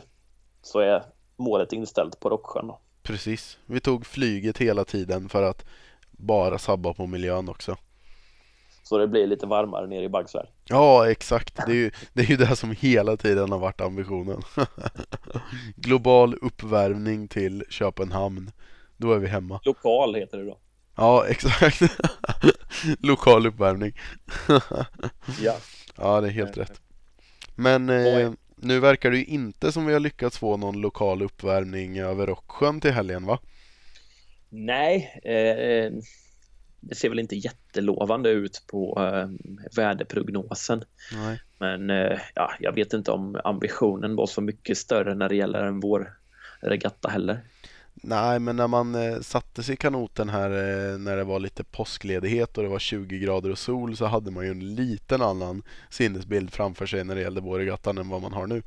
[0.61, 1.03] så är
[1.37, 2.67] målet inställt på Rocksjön.
[2.67, 2.79] Då.
[3.03, 5.65] Precis, vi tog flyget hela tiden för att
[6.11, 7.77] bara sabba på miljön också.
[8.83, 10.47] Så det blir lite varmare nere i Baggsvärd.
[10.65, 11.55] Ja, exakt.
[11.55, 14.41] Det är, ju, det är ju det som hela tiden har varit ambitionen.
[15.75, 18.51] Global uppvärmning till Köpenhamn.
[18.97, 19.59] Då är vi hemma.
[19.63, 20.57] Lokal heter det då.
[20.95, 21.81] Ja, exakt.
[22.99, 23.97] Lokal uppvärmning.
[25.41, 25.55] ja.
[25.97, 26.81] Ja, det är helt rätt.
[27.55, 31.99] Men eh, nu verkar det ju inte som vi har lyckats få någon lokal uppvärmning
[31.99, 33.39] över Rocksjön till helgen va?
[34.49, 35.91] Nej, eh,
[36.79, 39.29] det ser väl inte jättelovande ut på eh,
[39.75, 40.83] väderprognosen.
[41.13, 41.39] Nej.
[41.59, 45.63] Men eh, ja, jag vet inte om ambitionen var så mycket större när det gäller
[45.63, 46.13] en vår
[46.61, 47.39] regatta heller.
[48.05, 51.63] Nej, men när man eh, satte sig i kanoten här eh, när det var lite
[51.63, 55.63] påskledighet och det var 20 grader och sol så hade man ju en liten annan
[55.89, 58.63] sinnesbild framför sig när det gällde Vårregattan än vad man har nu.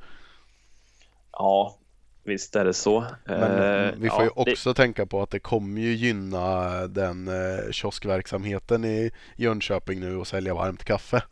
[1.31, 1.77] Ja,
[2.23, 3.05] visst är det så.
[3.25, 4.75] Men eh, vi får ja, ju också det...
[4.75, 10.53] tänka på att det kommer ju gynna den eh, kioskverksamheten i Jönköping nu och sälja
[10.53, 11.23] varmt kaffe.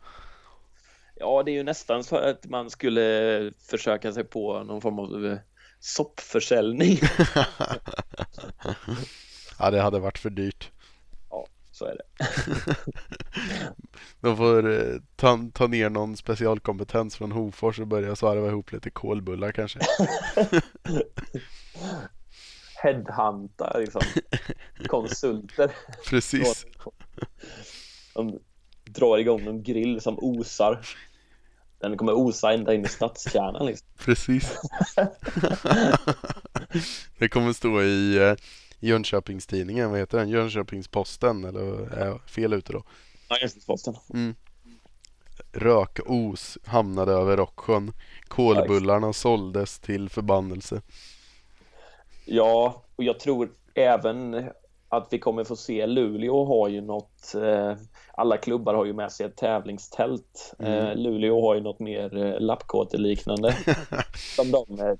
[1.14, 5.26] Ja, det är ju nästan så att man skulle försöka sig på någon form av
[5.26, 5.38] eh,
[5.80, 6.98] soppförsäljning.
[9.58, 10.70] ja, det hade varit för dyrt.
[11.30, 12.04] Ja, så är det.
[14.20, 18.90] De får eh, ta, ta ner någon specialkompetens från Hofors och börja svarva ihop lite
[18.90, 19.80] kolbullar kanske.
[22.82, 24.02] Headhunta liksom.
[24.86, 25.70] Konsulter.
[26.08, 26.66] Precis.
[28.14, 28.38] De
[28.84, 30.80] drar igång en grill som osar.
[31.78, 33.88] Den kommer osa ända in i stadskärnan liksom.
[34.04, 34.58] Precis.
[37.18, 38.34] det kommer stå i eh,
[38.80, 40.28] Jönköpingstidningen, vad heter den?
[40.28, 42.82] Jönköpingsposten eller är jag fel ute då?
[43.28, 43.96] Ja, Jönköpingsposten.
[44.14, 44.34] Mm.
[45.52, 47.92] Rökos hamnade över Rocksjön.
[48.28, 50.82] Kolbullarna såldes till förbannelse.
[52.24, 54.50] Ja, och jag tror även
[54.88, 57.74] att vi kommer få se Luleå har ju något eh,
[58.14, 60.54] alla klubbar har ju med sig ett tävlingstält.
[60.58, 60.72] Mm.
[60.72, 63.56] Eh, Luleå har ju något mer eh, lappkåte-liknande.
[64.36, 64.94] som de, eh,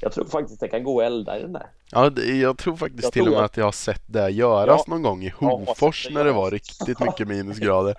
[0.00, 1.66] jag tror faktiskt det kan gå att elda i den där.
[1.90, 3.50] Ja, det, jag tror faktiskt jag till tror och med att...
[3.50, 4.94] att jag har sett det göras ja.
[4.94, 7.94] någon gång i Hofors ja, när det var riktigt mycket minusgrader.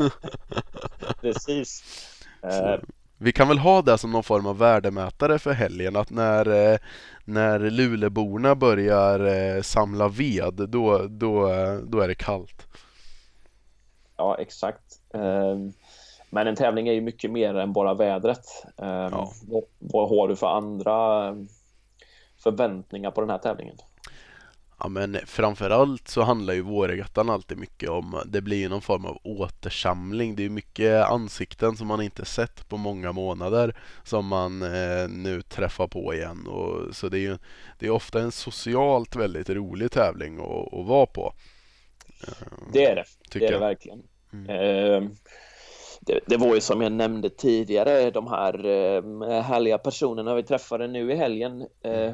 [1.20, 1.82] Precis.
[3.18, 6.78] Vi kan väl ha det som någon form av värdemätare för helgen att när, eh,
[7.24, 11.48] när Luleborna börjar eh, samla ved då, då,
[11.86, 12.66] då är det kallt.
[14.16, 15.00] Ja, exakt.
[15.14, 15.72] Ehm,
[16.30, 18.46] men en tävling är ju mycket mer än bara vädret.
[18.76, 19.32] Ehm, ja.
[19.48, 21.34] Vad, vad har du för andra
[22.42, 23.76] förväntningar på den här tävlingen?
[24.78, 29.04] Ja men framförallt så handlar ju vårregattan alltid mycket om Det blir ju någon form
[29.04, 30.36] av återsamling.
[30.36, 35.42] Det är mycket ansikten som man inte sett på många månader Som man eh, nu
[35.42, 36.46] träffar på igen.
[36.46, 37.38] Och, Så det är ju
[37.78, 41.32] Det är ofta en socialt väldigt rolig tävling att, att vara på.
[42.72, 44.02] Det är det, det är det verkligen.
[44.32, 44.50] Mm.
[44.50, 45.10] eh,
[46.00, 50.86] det, det, var ju som jag nämnde tidigare de här eh, härliga personerna vi träffade
[50.88, 51.66] nu i helgen.
[51.82, 52.12] Eh,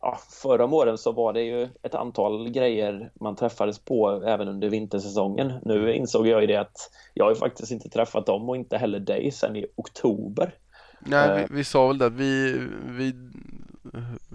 [0.00, 4.48] ja, förra om åren så var det ju ett antal grejer man träffades på även
[4.48, 5.52] under vintersäsongen.
[5.62, 9.00] Nu insåg jag ju det att jag har faktiskt inte träffat dem och inte heller
[9.00, 10.54] dig sedan i oktober.
[11.00, 11.48] Nej, vi, eh.
[11.50, 12.10] vi sa väl det.
[12.10, 13.14] Vi, vi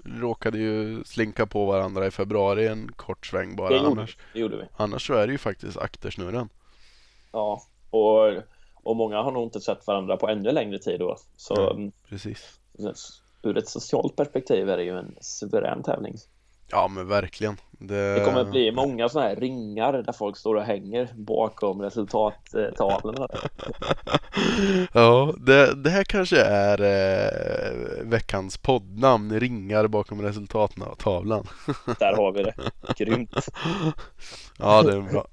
[0.06, 3.70] råkade ju slinka på varandra i februari en kort sväng bara.
[3.70, 4.64] Det gjorde, annars, det gjorde vi.
[4.78, 6.50] Annars så är det ju faktiskt aktersnurren.
[7.32, 8.34] Ja, och,
[8.84, 11.18] och många har nog inte sett varandra på ännu längre tid då.
[11.38, 12.60] Så, ja, precis
[13.44, 16.16] ur ett socialt perspektiv är det ju en suverän tävling.
[16.74, 17.58] Ja men verkligen.
[17.72, 23.28] Det, det kommer bli många sådana här ringar där folk står och hänger bakom resultattavlorna.
[24.94, 31.48] ja, det, det här kanske är eh, veckans poddnamn, ringar bakom resultattavlan.
[32.00, 32.56] där har vi det,
[32.98, 33.36] grymt.
[34.60, 35.28] ja, det är bra.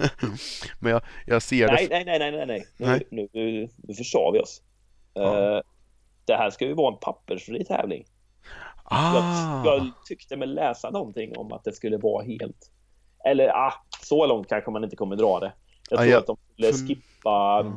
[0.78, 1.94] men jag, jag ser nej, det.
[1.94, 2.66] Nej, nej, nej, nej, nej.
[2.76, 3.06] Nu, nej.
[3.10, 4.62] nu, nu, nu försade vi oss.
[5.14, 5.56] Ja.
[5.56, 5.62] Uh,
[6.30, 8.04] det här ska ju vara en pappersfri tävling.
[8.84, 9.14] Ah.
[9.14, 12.70] Jag, jag, tyckte mig läsa någonting om att det skulle vara helt...
[13.24, 15.52] Eller ah, så långt kanske man inte kommer dra det.
[15.90, 16.18] Jag tror ah, ja.
[16.18, 17.76] att de skulle skippa mm.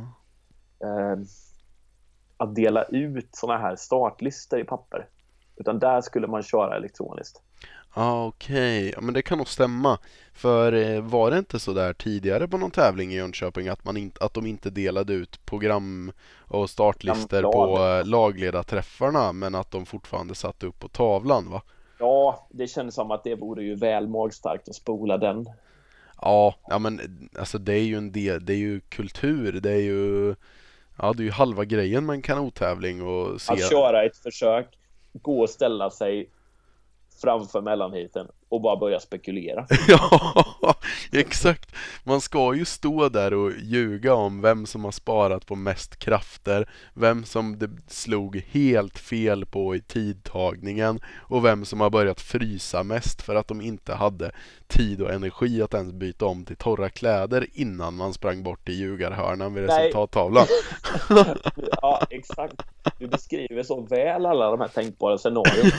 [0.83, 1.25] eh,
[2.37, 5.07] att dela ut sådana här startlistor i papper.
[5.55, 7.41] Utan där skulle man köra elektroniskt.
[7.93, 9.97] Ah, Okej, ja, men det kan nog stämma.
[10.33, 13.97] För eh, var det inte så där tidigare på någon tävling i Jönköping att, man
[13.97, 16.11] inte, att de inte delade ut program
[16.47, 21.61] och startlistor på eh, lagledarträffarna men att de fortfarande satte upp på tavlan va?
[21.99, 25.45] Ja, det känns som att det vore ju väl magstarkt att spola den.
[26.21, 29.81] Ja, ja men alltså det är ju en del, det är ju kultur, det är
[29.81, 30.35] ju
[30.97, 33.53] Ja, det är ju halva grejen med en kanottävling och se...
[33.53, 34.67] Att köra ett försök,
[35.13, 36.29] gå och ställa sig
[37.21, 39.65] framför mellanhiten och bara börja spekulera.
[39.87, 40.75] ja,
[41.11, 41.75] exakt.
[42.03, 46.69] Man ska ju stå där och ljuga om vem som har sparat på mest krafter,
[46.93, 52.83] vem som det slog helt fel på i tidtagningen och vem som har börjat frysa
[52.83, 54.31] mest för att de inte hade
[54.67, 58.79] tid och energi att ens byta om till torra kläder innan man sprang bort till
[58.79, 60.45] ljugarhörnan vid resultattavlan.
[61.81, 62.61] ja, exakt.
[62.99, 65.71] Du beskriver så väl alla de här tänkbara scenarierna.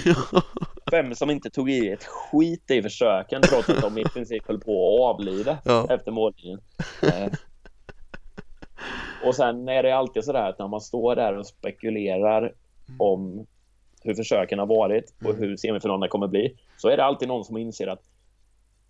[0.95, 4.61] Vem som inte tog i ett skit i försöken trots att de i princip höll
[4.61, 5.87] på att avlida ja.
[5.91, 6.61] efter mållinjen.
[7.03, 7.33] Eh.
[9.27, 12.53] Och sen är det alltid sådär att när man står där och spekulerar
[12.99, 13.47] om
[14.03, 15.43] hur försöken har varit och mm.
[15.43, 18.03] hur semifinalerna kommer bli så är det alltid någon som inser att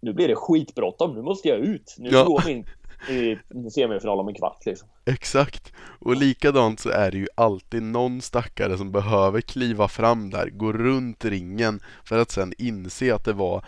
[0.00, 1.96] nu blir det skitbråttom, nu måste jag ut.
[1.98, 2.24] Nu ja.
[2.24, 2.66] går min
[3.08, 3.38] i
[3.70, 4.88] semifinal om en kvart liksom.
[5.04, 10.50] Exakt, och likadant så är det ju alltid någon stackare som behöver kliva fram där,
[10.50, 13.64] gå runt ringen för att sen inse att det var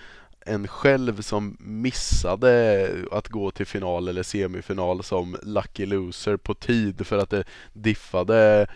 [0.46, 7.06] en själv som missade att gå till final eller semifinal som lucky loser på tid
[7.06, 8.66] för att det diffade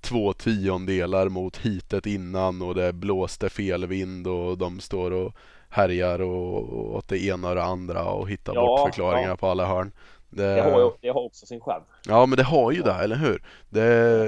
[0.00, 5.34] två tiondelar mot hitet innan och det blåste fel vind och de står och
[5.68, 9.36] härjar och åt det ena och det andra och hittar ja, bort förklaringar ja.
[9.36, 9.92] på alla hörn.
[10.30, 10.54] Det...
[10.54, 11.82] Det, har, det har också sin charm.
[12.06, 13.42] Ja men det har ju det, eller hur?
[13.68, 13.84] Det,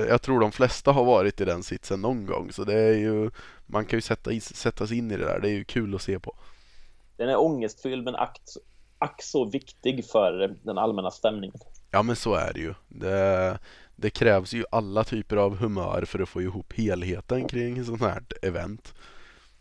[0.08, 3.30] jag tror de flesta har varit i den sitsen någon gång så det är ju
[3.66, 6.02] Man kan ju sätta, sätta sig in i det där, det är ju kul att
[6.02, 6.36] se på.
[7.16, 8.40] Den är ångestfylld men ack,
[8.98, 11.56] ack så viktig för den allmänna stämningen.
[11.90, 12.74] Ja men så är det ju.
[12.88, 13.58] Det,
[13.96, 18.22] det krävs ju alla typer av humör för att få ihop helheten kring sånt här
[18.42, 18.94] event.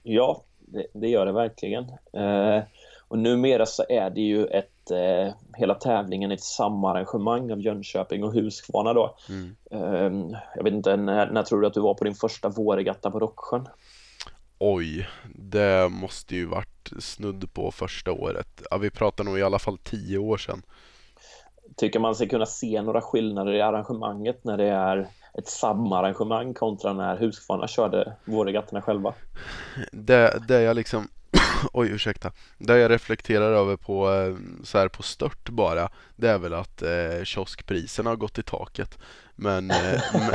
[0.04, 1.84] Ja, det, det gör det verkligen.
[2.14, 2.64] Eh,
[3.08, 8.34] och numera så är det ju ett, eh, hela tävlingen ett samarrangemang av Jönköping och
[8.34, 9.16] Huskvarna då.
[9.30, 9.56] Mm.
[9.72, 13.12] Eh, jag vet inte, när, när tror du att du var på din första vårregatta
[13.12, 13.68] på Rocksjön?
[14.60, 18.62] Oj, det måste ju varit snudd på första året.
[18.72, 20.62] Ja, vi pratar nog i alla fall tio år sedan.
[21.78, 26.94] Tycker man sig kunna se några skillnader i arrangemanget när det är ett samarrangemang kontra
[26.94, 29.14] när Husqvarna körde vårregattorna själva?
[29.92, 31.08] Det, det jag liksom
[31.74, 36.38] Oj ursäkta Det jag reflekterar över på eh, så här på stört bara Det är
[36.38, 38.98] väl att eh, kioskpriserna har gått i taket
[39.36, 40.02] Men eh,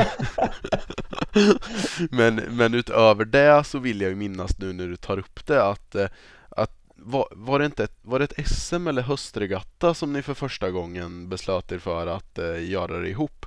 [2.10, 5.46] men, men, men, utöver det så vill jag ju minnas nu när du tar upp
[5.46, 6.08] det att, eh,
[6.48, 10.34] att var, var, det inte ett, var det ett SM eller höstregatta som ni för
[10.34, 13.46] första gången beslöt er för att eh, göra det ihop?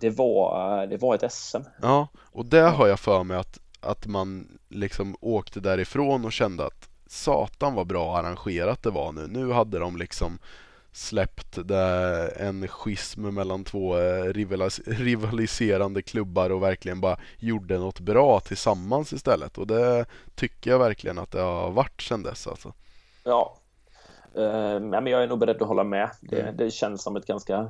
[0.00, 1.62] Det var, det var ett SM.
[1.82, 6.66] Ja, och det har jag för mig att, att man liksom åkte därifrån och kände
[6.66, 9.26] att satan vad bra arrangerat det var nu.
[9.26, 10.38] Nu hade de liksom
[10.92, 11.58] släppt
[12.36, 19.12] en schism mellan två eh, rivalis rivaliserande klubbar och verkligen bara gjorde något bra tillsammans
[19.12, 19.58] istället.
[19.58, 22.72] Och det tycker jag verkligen att det har varit sedan dess alltså.
[23.24, 23.56] Ja,
[24.38, 26.10] uh, men jag är nog beredd att hålla med.
[26.20, 26.56] Det, mm.
[26.56, 27.68] det känns som ett ganska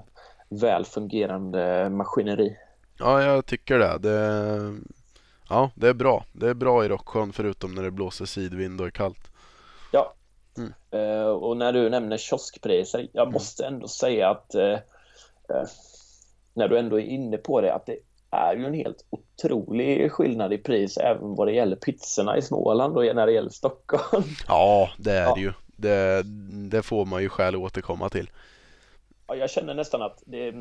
[0.50, 2.56] väl fungerande maskineri.
[2.98, 3.98] Ja, jag tycker det.
[3.98, 4.78] det.
[5.48, 6.24] Ja, det är bra.
[6.32, 9.30] Det är bra i Rocksjön förutom när det blåser sidvind och är kallt.
[9.92, 10.14] Ja,
[10.56, 10.72] mm.
[10.94, 13.32] uh, och när du nämner kioskpriser, jag mm.
[13.32, 15.68] måste ändå säga att uh, uh,
[16.54, 17.96] när du ändå är inne på det, att det
[18.30, 22.96] är ju en helt otrolig skillnad i pris även vad det gäller pizzorna i Småland
[22.96, 24.24] och när det gäller Stockholm.
[24.48, 25.34] Ja, det är ja.
[25.34, 25.52] det ju.
[25.66, 26.22] Det,
[26.70, 28.30] det får man ju skäl att återkomma till.
[29.30, 30.54] Ja, jag känner nästan att det,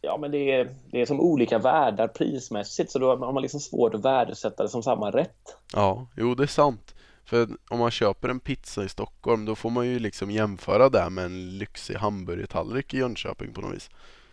[0.00, 3.60] ja, men det, är, det är som olika världar prismässigt så då har man liksom
[3.60, 5.56] svårt att värdesätta det som samma rätt.
[5.72, 6.94] Ja, jo det är sant.
[7.24, 11.10] För om man köper en pizza i Stockholm då får man ju liksom jämföra det
[11.10, 13.90] med en lyxig hamburgertallrik i Jönköping på något vis.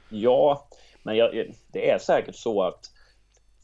[0.10, 0.68] Ja,
[1.04, 2.91] men jag, det är säkert så att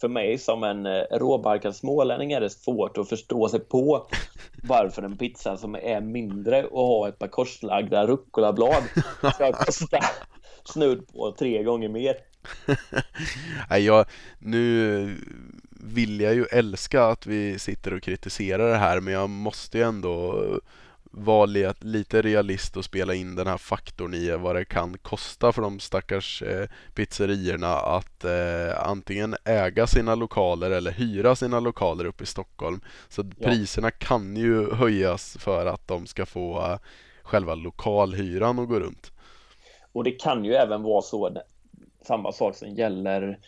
[0.01, 4.07] för mig som en eh, råbarkad smålänning är det svårt att förstå sig på
[4.63, 8.83] varför en pizza som är mindre och har ett par korslagda rucolablad
[9.33, 9.99] ska kosta
[10.63, 12.15] snudd på tre gånger mer.
[13.69, 14.05] Nej, jag,
[14.39, 15.15] nu
[15.69, 19.83] vill jag ju älska att vi sitter och kritiserar det här men jag måste ju
[19.83, 20.45] ändå
[21.11, 25.61] vara lite realist och spela in den här faktorn i vad det kan kosta för
[25.61, 32.23] de stackars eh, pizzerierna att eh, antingen äga sina lokaler eller hyra sina lokaler uppe
[32.23, 32.81] i Stockholm.
[33.09, 33.47] Så ja.
[33.47, 36.77] priserna kan ju höjas för att de ska få eh,
[37.23, 39.11] själva lokalhyran att gå runt.
[39.91, 41.37] Och det kan ju även vara så,
[42.01, 43.39] samma sak som gäller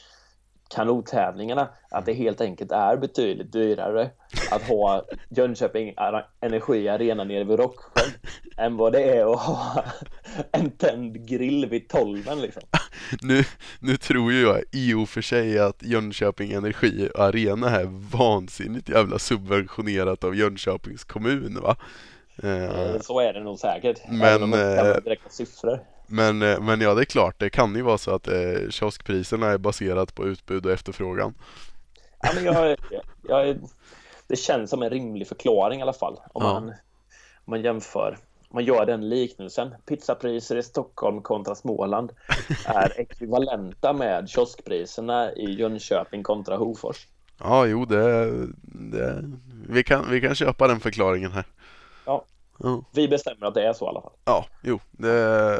[0.75, 4.09] kanottävlingarna att det helt enkelt är betydligt dyrare
[4.51, 5.95] att ha Jönköping
[6.41, 8.11] Energi Arena nere vid Rocksjön
[8.57, 9.83] än vad det är att ha
[10.51, 12.63] en tänd grill vid tolven liksom.
[13.21, 13.43] Nu,
[13.79, 19.19] nu tror ju jag i och för sig att Jönköping Energi Arena är vansinnigt jävla
[19.19, 21.75] subventionerat av Jönköpings kommun va?
[22.43, 24.01] Eh, så är det nog säkert.
[24.09, 25.79] Men, även om man inte kan direkta siffror.
[26.09, 29.47] Men, eh, men ja, det är klart, det kan ju vara så att eh, kioskpriserna
[29.47, 31.33] är baserat på utbud och efterfrågan.
[32.21, 32.77] Ja, men jag,
[33.27, 33.57] jag,
[34.27, 36.19] det känns som en rimlig förklaring i alla fall.
[36.33, 36.53] Om, ja.
[36.53, 36.73] man, om
[37.45, 38.17] man jämför,
[38.49, 39.75] om man gör den liknelsen.
[39.85, 42.11] Pizzapriser i Stockholm kontra Småland
[42.65, 47.07] är ekvivalenta med kioskpriserna i Jönköping kontra Hofors.
[47.39, 49.23] Ja, jo, det, det,
[49.69, 51.45] vi, kan, vi kan köpa den förklaringen här.
[52.59, 52.83] Ja.
[52.93, 54.13] Vi bestämmer att det är så i alla fall.
[54.25, 55.59] Ja, jo, det,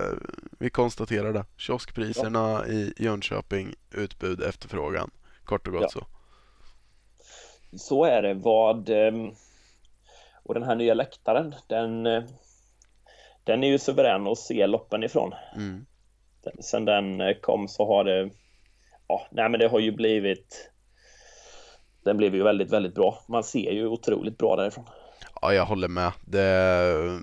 [0.60, 1.46] vi konstaterar det.
[1.58, 2.66] Kioskpriserna ja.
[2.66, 5.12] i Jönköping, utbud, efterfrågan.
[5.44, 5.90] Kort och gott ja.
[5.90, 6.06] så.
[7.78, 8.34] Så är det.
[8.34, 9.32] Vad ehm,
[10.50, 12.04] och den här nya läktaren, den,
[13.44, 15.34] den är ju suverän att se loppen ifrån.
[15.56, 15.86] Mm.
[16.60, 18.30] Sen den kom så har det,
[19.08, 20.72] ja, nej men det har ju blivit,
[22.04, 23.20] den blev ju väldigt, väldigt bra.
[23.28, 24.86] Man ser ju otroligt bra därifrån.
[25.42, 26.12] Ja, jag håller med.
[26.26, 27.20] Det,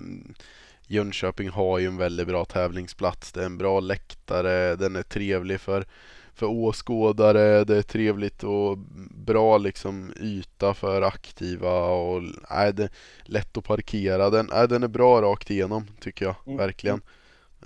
[0.87, 3.31] Jönköping har ju en väldigt bra tävlingsplats.
[3.31, 5.85] Det är en bra läktare, den är trevlig för,
[6.33, 8.77] för åskådare, det är trevligt och
[9.25, 12.89] bra liksom yta för aktiva och nej, det är
[13.23, 14.29] lätt att parkera.
[14.29, 16.57] Den, nej, den är bra rakt igenom tycker jag, mm.
[16.57, 17.01] verkligen.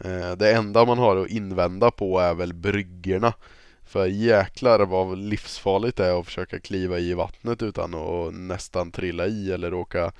[0.04, 3.34] Eh, det enda man har att invända på är väl bryggorna.
[3.86, 9.28] För jäklar vad livsfarligt det är att försöka kliva i vattnet utan att nästan trilla
[9.28, 10.12] i eller råka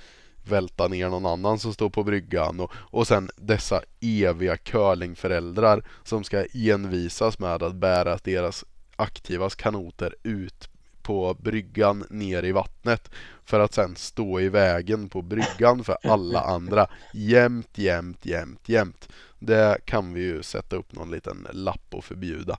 [0.44, 6.24] välta ner någon annan som står på bryggan och, och sen dessa eviga curlingföräldrar som
[6.24, 8.66] ska envisas med att bära deras
[8.96, 10.70] aktivas kanoter ut
[11.02, 13.12] på bryggan ner i vattnet
[13.46, 19.10] för att sen stå i vägen på bryggan för alla andra jämt, jämt, jämt, jämt.
[19.40, 22.58] Det kan vi ju sätta upp någon liten lapp och förbjuda.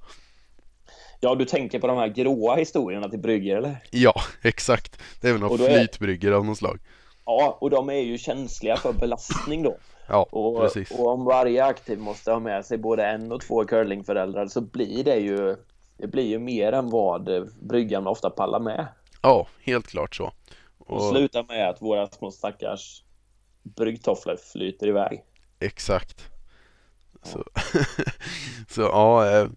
[1.20, 3.76] Ja, du tänker på de här gråa historierna till brygger eller?
[3.90, 5.00] Ja, exakt.
[5.20, 6.78] Det är väl några flytbrygger av något slag.
[7.24, 9.76] Ja, och de är ju känsliga för belastning då.
[10.08, 10.90] Ja, och, precis.
[10.90, 15.04] Och om varje aktiv måste ha med sig både en och två curlingföräldrar så blir
[15.04, 15.56] det ju
[15.96, 18.86] det blir ju mer än vad bryggan ofta pallar med.
[19.22, 20.32] Ja, helt klart så.
[20.78, 23.04] Och, och sluta med att våra små stackars
[23.62, 25.24] bryggtofflor flyter iväg.
[25.60, 26.30] Exakt.
[27.22, 27.44] Så,
[28.68, 29.48] så ja, eh,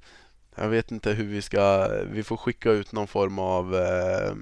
[0.56, 4.36] jag vet inte hur vi ska, vi får skicka ut någon form av eh,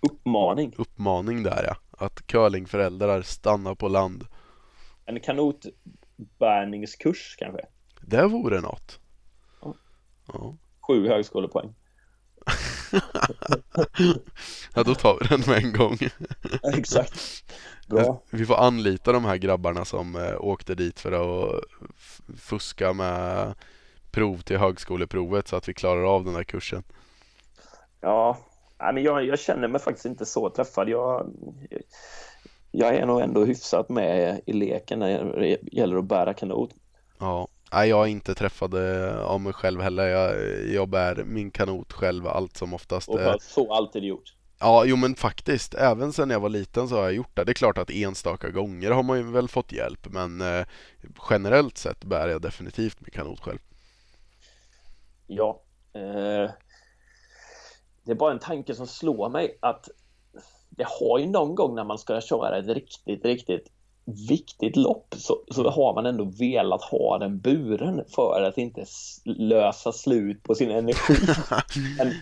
[0.00, 0.74] uppmaning.
[0.78, 4.26] Uppmaning där ja, att curlingföräldrar stannar på land.
[5.04, 7.66] En kanotbärningskurs kanske?
[8.00, 9.00] Det vore något.
[9.60, 9.74] Ja.
[10.32, 10.56] ja.
[10.86, 11.74] Sju högskolepoäng.
[14.74, 15.98] ja, då tar vi den med en gång.
[16.74, 17.44] Exakt.
[17.88, 18.22] Bra.
[18.30, 21.64] Vi får anlita de här grabbarna som eh, åkte dit för att
[22.38, 23.54] fuska med
[24.10, 26.82] prov till högskoleprovet så att vi klarar av den här kursen.
[28.00, 28.38] Ja,
[28.78, 30.88] men jag, jag känner mig faktiskt inte så träffad.
[30.88, 31.32] Jag,
[32.70, 36.70] jag är nog ändå hyfsat med i leken när det gäller att bära kanot.
[37.18, 38.74] Ja, Nej, jag är inte träffad
[39.24, 40.08] av mig själv heller.
[40.08, 40.34] Jag,
[40.66, 43.08] jag bär min kanot själv allt som oftast.
[43.08, 44.34] Och har så alltid gjort?
[44.60, 45.74] Ja, jo men faktiskt.
[45.74, 47.44] Även sedan jag var liten så har jag gjort det.
[47.44, 50.66] Det är klart att enstaka gånger har man ju väl fått hjälp, men eh,
[51.30, 53.58] generellt sett bär jag definitivt min kanot själv.
[55.26, 55.62] Ja,
[55.92, 56.50] eh,
[58.08, 59.88] det är bara en tanke som slår mig att
[60.70, 63.68] det har ju någon gång när man ska köra ett riktigt, riktigt
[64.28, 68.84] viktigt lopp så, så har man ändå velat ha den buren för att inte
[69.24, 71.14] lösa slut på sin energi.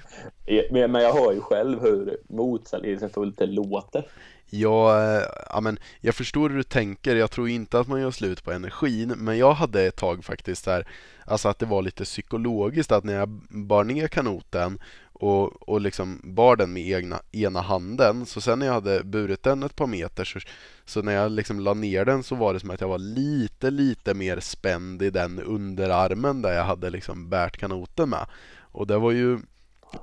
[0.71, 4.07] men, men jag hör ju själv hur motsägelsefullt det låter.
[4.51, 7.17] Jag, eh, ja men jag förstår hur du tänker.
[7.17, 10.65] Jag tror inte att man gör slut på energin, men jag hade ett tag faktiskt
[10.65, 10.87] där,
[11.25, 14.79] alltså att det var lite psykologiskt att när jag bar ner kanoten
[15.19, 18.27] och, och liksom bar den med egna, ena handen.
[18.27, 20.39] Så sen när jag hade burit den ett par meter så,
[20.85, 23.71] så när jag liksom la ner den så var det som att jag var lite,
[23.71, 28.27] lite mer spänd i den underarmen där jag hade liksom bärt kanoten med.
[28.59, 29.39] Och det var ju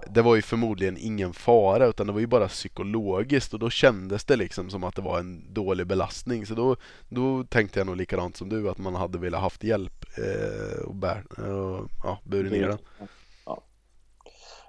[0.07, 4.25] det var ju förmodligen ingen fara utan det var ju bara psykologiskt och då kändes
[4.25, 6.75] det liksom som att det var en dålig belastning så då,
[7.09, 10.95] då tänkte jag nog likadant som du att man hade velat haft hjälp eh, och
[10.95, 12.77] bär, eh, ja, burit ner den.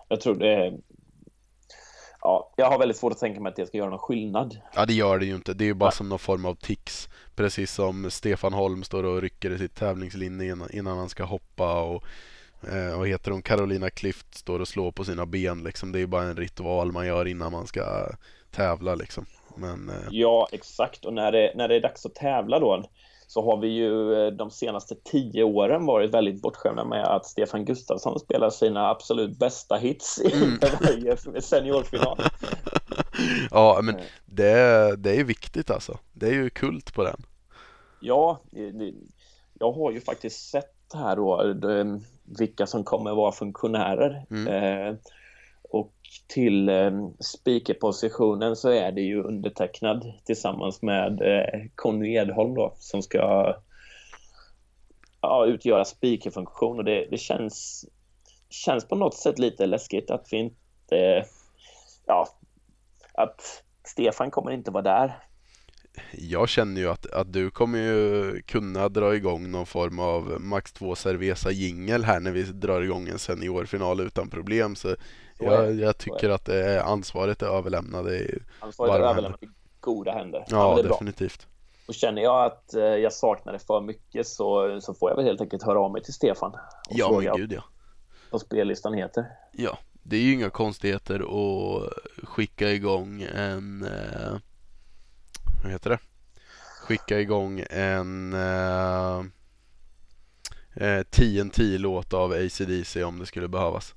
[0.08, 0.72] Jag tror det
[2.24, 4.60] Ja, jag har väldigt svårt att tänka mig att det ska göra någon skillnad.
[4.74, 5.54] Ja, det gör det ju inte.
[5.54, 5.96] Det är ju bara Nej.
[5.96, 7.08] som någon form av tics.
[7.34, 12.04] Precis som Stefan Holm står och rycker i sitt tävlingslinje innan han ska hoppa och
[12.66, 13.42] eh, vad heter hon?
[13.42, 15.92] Carolina Klüft står och slår på sina ben liksom.
[15.92, 18.06] Det är ju bara en ritual man gör innan man ska
[18.50, 19.26] tävla liksom.
[19.56, 19.96] Men, eh...
[20.10, 21.04] Ja, exakt.
[21.04, 22.84] Och när det, när det är dags att tävla då
[23.26, 27.64] så har vi ju eh, de senaste tio åren varit väldigt bortskämda med att Stefan
[27.64, 30.58] Gustafsson spelar sina absolut bästa hits i mm.
[30.80, 32.18] varje seniorfinal.
[33.50, 34.02] ja, men eh.
[34.26, 35.98] det, det är viktigt alltså.
[36.12, 37.22] Det är ju kult på den.
[38.00, 38.40] Ja,
[39.58, 41.54] jag har ju faktiskt sett här då
[42.24, 44.26] vilka som kommer vara funktionärer.
[44.30, 44.46] Mm.
[44.46, 44.96] Eh,
[45.62, 45.92] och
[46.26, 53.02] till eh, speakerpositionen så är det ju undertecknad tillsammans med eh, Conny Edholm då som
[53.02, 53.54] ska
[55.20, 57.84] ja, utgöra speakerfunktion och det, det känns,
[58.50, 61.24] känns på något sätt lite läskigt att vi inte
[62.06, 62.28] ja,
[63.14, 65.12] att Stefan kommer inte vara där
[66.12, 70.72] jag känner ju att, att du kommer ju kunna dra igång någon form av Max
[70.72, 74.76] 2 Cerveza jingel här när vi drar igång en seniorfinal utan problem.
[74.76, 74.97] Så
[75.38, 79.49] jag, jag tycker att det är, ansvaret är överlämnat i Ansvaret är överlämnat i
[79.80, 80.45] goda händer.
[80.49, 81.38] Ja, ja definitivt.
[81.38, 81.49] Bra.
[81.86, 85.24] Och känner jag att eh, jag saknar det för mycket så, så får jag väl
[85.24, 86.51] helt enkelt höra av mig till Stefan.
[86.51, 86.59] Och
[86.90, 87.64] ja, men gud ja.
[88.30, 89.24] Vad spellistan heter.
[89.53, 91.92] Ja, det är ju inga konstigheter att
[92.28, 94.36] skicka igång en eh,
[95.64, 95.98] vad heter det?
[96.80, 99.18] Skicka igång en eh,
[100.74, 103.94] eh, TNT-låt av ACDC om det skulle behövas.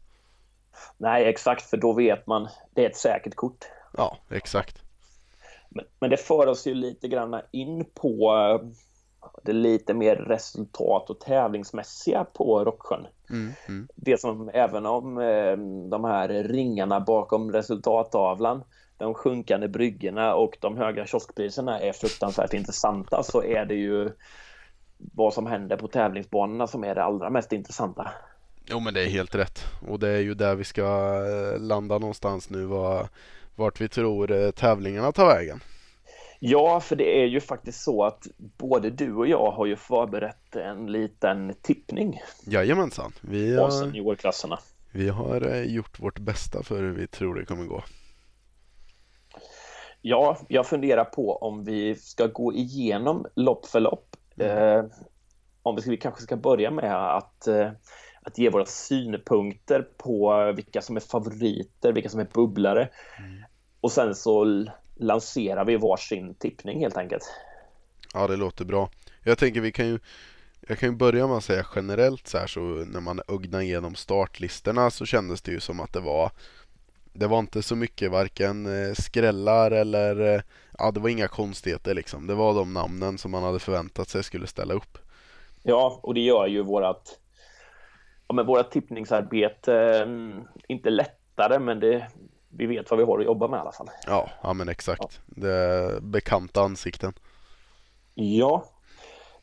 [0.97, 2.47] Nej, exakt, för då vet man.
[2.73, 3.65] Det är ett säkert kort.
[3.93, 4.83] Ja, exakt.
[5.69, 8.69] Men, men det för oss ju lite grann in på eh,
[9.43, 13.07] det lite mer resultat och tävlingsmässiga på Rocksjön.
[13.29, 13.87] Mm, mm.
[13.95, 15.57] Det som även om eh,
[15.89, 18.63] de här ringarna bakom resultattavlan
[18.97, 24.09] de sjunkande bryggorna och de höga kioskpriserna är fruktansvärt intressanta så är det ju
[24.97, 28.11] vad som händer på tävlingsbanorna som är det allra mest intressanta.
[28.69, 31.97] Jo men det är helt rätt och det är ju där vi ska eh, landa
[31.97, 33.07] någonstans nu var,
[33.55, 35.59] vart vi tror eh, tävlingarna tar vägen.
[36.39, 38.27] Ja, för det är ju faktiskt så att
[38.57, 42.21] både du och jag har ju förberett en liten tippning.
[42.45, 43.13] Jajamensan.
[43.21, 44.59] Vi har, seniorklasserna.
[44.91, 47.83] Vi har eh, gjort vårt bästa för hur vi tror det kommer gå.
[50.01, 54.15] Ja, jag funderar på om vi ska gå igenom lopp för lopp.
[54.37, 54.57] Mm.
[54.57, 54.85] Eh,
[55.63, 57.71] om vi, ska, vi kanske ska börja med att, eh,
[58.21, 62.89] att ge våra synpunkter på vilka som är favoriter, vilka som är bubblare.
[63.19, 63.43] Mm.
[63.81, 67.23] Och sen så lanserar vi varsin tippning helt enkelt.
[68.13, 68.89] Ja, det låter bra.
[69.23, 69.99] Jag tänker vi kan ju
[70.67, 73.95] jag kan ju börja med att säga generellt så här så när man ögnar igenom
[73.95, 76.31] startlistorna så kändes det ju som att det var
[77.17, 80.41] det var inte så mycket varken eh, skrällar eller eh,
[80.77, 82.27] ja, det var inga konstigheter liksom.
[82.27, 84.97] Det var de namnen som man hade förväntat sig skulle ställa upp.
[85.63, 87.19] Ja, och det gör ju vårat,
[88.27, 92.07] ja, men vårat tippningsarbete mm, inte lättare, men det,
[92.49, 93.89] vi vet vad vi har att jobba med i alla fall.
[94.05, 95.21] Ja, ja men exakt.
[95.25, 95.41] Ja.
[95.41, 97.13] Det bekanta ansikten.
[98.13, 98.65] Ja.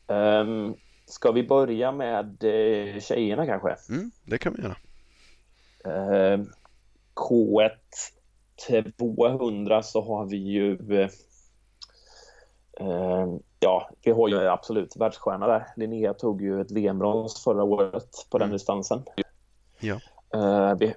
[0.07, 3.75] Um, ska vi börja med uh, tjejerna kanske?
[3.89, 4.75] Mm, det kan vi göra.
[5.87, 6.45] Uh,
[7.15, 7.69] K1
[8.97, 10.77] 200 så har vi ju
[12.81, 15.67] uh, ja, vi har ju absolut världsstjärna där.
[15.75, 18.53] Linnea tog ju ett VM-brons förra året på den mm.
[18.53, 19.03] distansen.
[19.79, 19.99] Ja.
[20.35, 20.93] Uh, vi,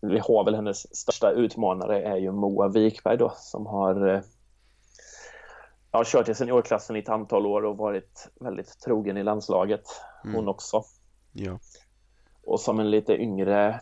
[0.00, 4.20] vi har väl hennes största utmanare är ju Moa Wikberg då som har eh,
[5.92, 9.84] ja, kört i seniorklassen i ett antal år och varit väldigt trogen i landslaget.
[10.22, 10.48] Hon mm.
[10.48, 10.82] också.
[11.32, 11.58] Ja.
[12.44, 13.80] Och som en lite yngre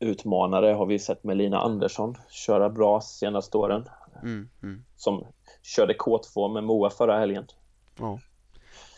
[0.00, 3.88] utmanare har vi sett Melina Andersson köra bra senaste åren.
[4.22, 4.84] Mm, mm.
[4.96, 5.26] Som
[5.62, 7.46] körde K2 med Moa förra helgen.
[7.98, 8.18] Ja.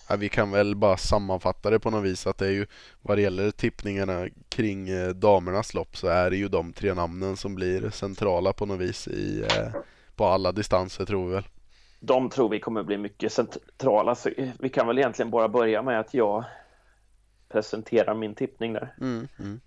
[0.09, 2.67] Ja, vi kan väl bara sammanfatta det på något vis att det är ju
[3.03, 7.37] vad det gäller tippningarna kring eh, damernas lopp så är det ju de tre namnen
[7.37, 9.83] som blir centrala på något vis i, eh,
[10.17, 11.45] på alla distanser tror vi väl.
[12.01, 14.31] De tror vi kommer bli mycket centrala så
[14.61, 16.45] vi kan väl egentligen bara börja med att jag
[17.49, 18.95] presenterar min tippning där.
[19.01, 19.61] Mm, mm.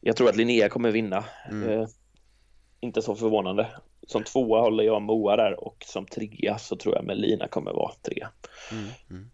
[0.00, 1.24] Jag tror att Linnea kommer vinna.
[1.50, 1.68] Mm.
[1.68, 1.88] Eh,
[2.80, 3.70] inte så förvånande.
[4.06, 7.92] Som tvåa håller jag Moa där och som trea så tror jag Melina kommer vara
[8.02, 8.30] trea.
[8.72, 9.30] Mm, mm.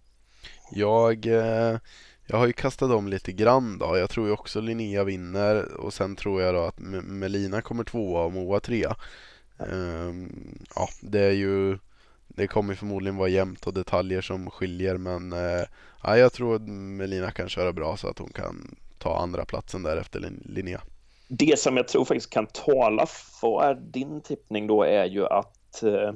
[0.71, 1.79] Jag, eh,
[2.27, 3.99] jag har ju kastat om lite grann då.
[3.99, 8.25] Jag tror ju också Linnea vinner och sen tror jag då att Melina kommer tvåa
[8.25, 8.97] och Moa trea.
[9.59, 11.79] Um, ja, det är ju
[12.29, 15.67] det kommer förmodligen vara jämnt och detaljer som skiljer men eh,
[16.03, 19.83] ja, jag tror att Melina kan köra bra så att hon kan ta andra platsen
[19.83, 20.81] där efter Linnea.
[21.29, 23.07] Det som jag tror faktiskt kan tala
[23.41, 26.13] för din tippning då är ju att eh,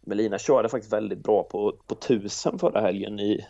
[0.00, 3.46] Melina körde faktiskt väldigt bra på, på tusen förra helgen i,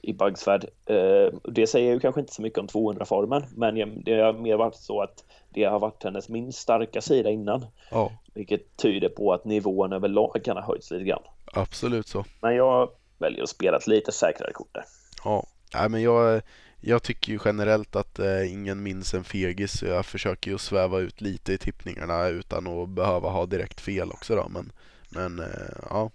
[0.00, 0.64] i Bagsvärd.
[0.86, 4.76] Eh, det säger ju kanske inte så mycket om 200-formen, men det har mer varit
[4.76, 7.66] så att det har varit hennes minst starka sida innan.
[7.90, 8.12] Ja.
[8.34, 11.22] Vilket tyder på att nivån överlag kan ha höjts lite grann.
[11.52, 12.24] Absolut så.
[12.42, 14.84] Men jag väljer att spela ett lite säkrare kort där.
[15.24, 16.42] Ja, Nej, men jag,
[16.88, 19.82] jag tycker ju generellt att eh, ingen minns en fegis.
[19.82, 24.36] Jag försöker ju sväva ut lite i tippningarna utan att behöva ha direkt fel också
[24.36, 24.48] då.
[24.48, 24.72] Men,
[25.08, 25.46] men eh,
[25.90, 26.10] ja,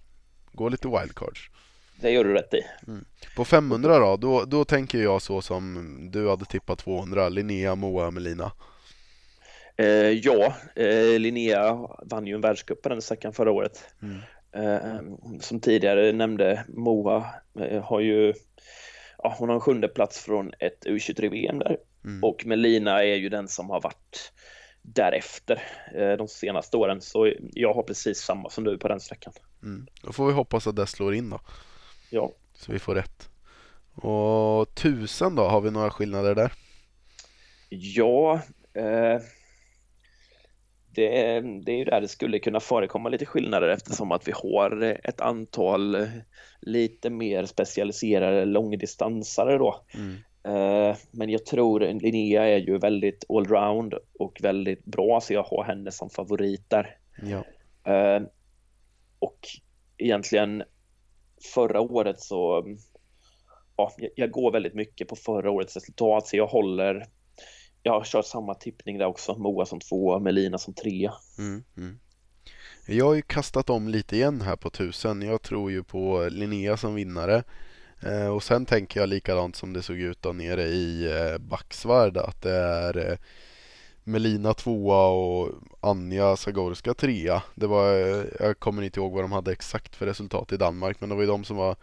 [0.51, 1.49] gå lite wildcards.
[2.01, 2.61] Det gör du rätt i.
[2.87, 3.05] Mm.
[3.35, 8.11] På 500 då, då, då tänker jag så som du hade tippat 200, Linnea, Moa,
[8.11, 8.51] Melina.
[9.77, 13.83] Eh, ja, eh, Linnea vann ju en världscup på den sträckan förra året.
[14.01, 14.19] Mm.
[14.51, 15.01] Eh,
[15.39, 17.25] som tidigare nämnde, Moa
[17.59, 18.33] eh, har ju
[19.23, 21.77] ja, hon har en sjunde plats från ett U23-VM där.
[22.05, 22.23] Mm.
[22.23, 24.33] Och Melina är ju den som har varit
[24.81, 25.61] därefter
[25.95, 27.01] eh, de senaste åren.
[27.01, 29.33] Så jag har precis samma som du på den sträckan.
[29.63, 29.87] Mm.
[30.03, 31.39] Då får vi hoppas att det slår in då.
[32.09, 32.31] Ja.
[32.53, 33.29] Så vi får rätt.
[33.95, 36.53] Och tusen då, har vi några skillnader där?
[37.69, 38.41] Ja,
[38.73, 39.21] eh,
[40.93, 41.09] det,
[41.41, 45.21] det är ju där det skulle kunna förekomma lite skillnader eftersom att vi har ett
[45.21, 46.07] antal
[46.61, 49.83] lite mer specialiserade långdistansare då.
[49.93, 50.17] Mm.
[50.43, 55.63] Eh, men jag tror Linnea är ju väldigt allround och väldigt bra så jag har
[55.63, 56.97] henne som favorit där.
[57.21, 57.43] Ja.
[57.93, 58.21] Eh,
[59.19, 59.39] och
[59.97, 60.63] egentligen
[61.53, 62.65] förra året så
[63.77, 67.05] ja, jag går väldigt mycket på förra årets resultat så jag håller
[67.83, 69.35] jag har kört samma tippning där också.
[69.35, 71.13] Moa som tvåa, Melina som trea.
[71.37, 71.99] Mm, mm.
[72.85, 75.21] Jag har ju kastat om lite igen här på tusen.
[75.21, 77.43] Jag tror ju på Linnea som vinnare.
[78.03, 82.17] Eh, och sen tänker jag likadant som det såg ut där nere i eh, Backsvärd
[82.17, 83.17] att det är eh,
[84.03, 87.43] Melina tvåa och Anja Zagorska trea.
[87.55, 91.01] Det var, eh, jag kommer inte ihåg vad de hade exakt för resultat i Danmark
[91.01, 91.75] men det var ju de som var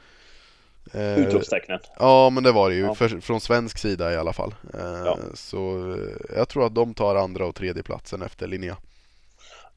[0.94, 1.90] Utropstecknet.
[1.98, 2.94] Ja men det var det ju, ja.
[2.94, 4.54] för, från svensk sida i alla fall.
[4.74, 5.18] Eh, ja.
[5.34, 5.96] Så
[6.36, 8.76] jag tror att de tar andra och tredje platsen efter Linnea.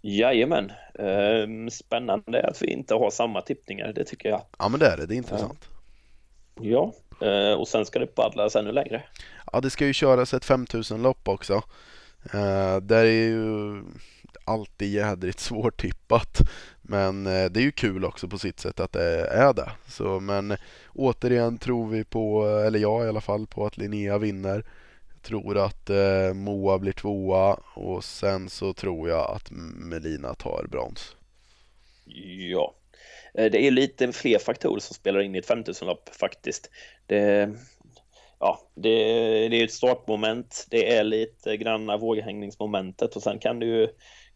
[0.01, 0.71] Jajamän.
[0.99, 4.41] Ehm, spännande att vi inte har samma tippningar, det tycker jag.
[4.59, 5.69] Ja men det är det, det är intressant.
[6.61, 9.03] Ja, eh, och sen ska det paddlas ännu längre.
[9.51, 11.53] Ja, det ska ju köras ett 5000-lopp också.
[12.33, 13.83] Eh, det är ju
[14.45, 16.41] alltid jädrigt svårtippat.
[16.91, 19.71] Men eh, det är ju kul också på sitt sätt att det är det.
[19.87, 20.57] Så, men
[20.95, 24.65] återigen tror vi på, eller jag i alla fall, på att Linnea vinner.
[25.13, 30.65] Jag tror att eh, Moa blir tvåa och sen så tror jag att Melina tar
[30.71, 31.15] brons.
[32.51, 32.75] Ja,
[33.33, 36.69] eh, det är lite fler faktorer som spelar in i ett 5000-lopp faktiskt.
[37.05, 37.53] Det,
[38.39, 38.89] ja, det,
[39.49, 43.87] det är ett startmoment, det är lite granna våghängningsmomentet och sen kan det ju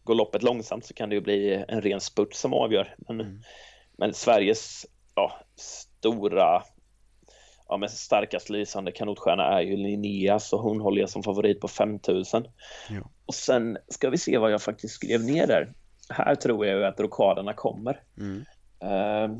[0.06, 2.94] gå loppet långsamt så kan det ju bli en ren spurt som avgör.
[2.98, 3.42] Men, mm.
[3.98, 6.62] men Sveriges ja, stora
[7.68, 11.68] ja, men starkast lysande kanotstjärna är ju Linnea så hon håller jag som favorit på
[11.68, 12.44] 5000.
[12.90, 13.10] Ja.
[13.26, 15.72] Och sen ska vi se vad jag faktiskt skrev ner där.
[16.08, 18.02] Här tror jag ju att rokaderna kommer.
[18.18, 18.44] Mm.
[18.80, 19.36] Eh,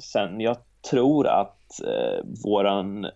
[0.00, 0.56] sen jag
[0.90, 3.06] tror att eh, våran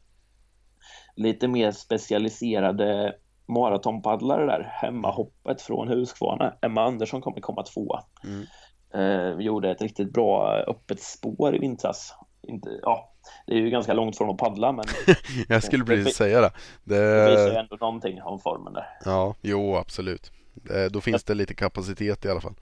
[1.17, 3.17] lite mer specialiserade
[3.49, 8.03] maratonpaddlare där, hemmahoppet från Huskvarna, Emma Andersson kommer komma tvåa.
[8.25, 8.47] Mm.
[8.95, 12.15] Eh, gjorde ett riktigt bra öppet spår i vintras.
[12.43, 13.13] Inte, ja,
[13.47, 14.85] det är ju ganska långt från att paddla men
[15.49, 16.51] Jag skulle precis säga det.
[16.85, 18.87] Det, det visar ju ändå någonting om formen där.
[19.05, 20.33] Ja, jo absolut.
[20.55, 22.55] Det, då finns det lite kapacitet i alla fall.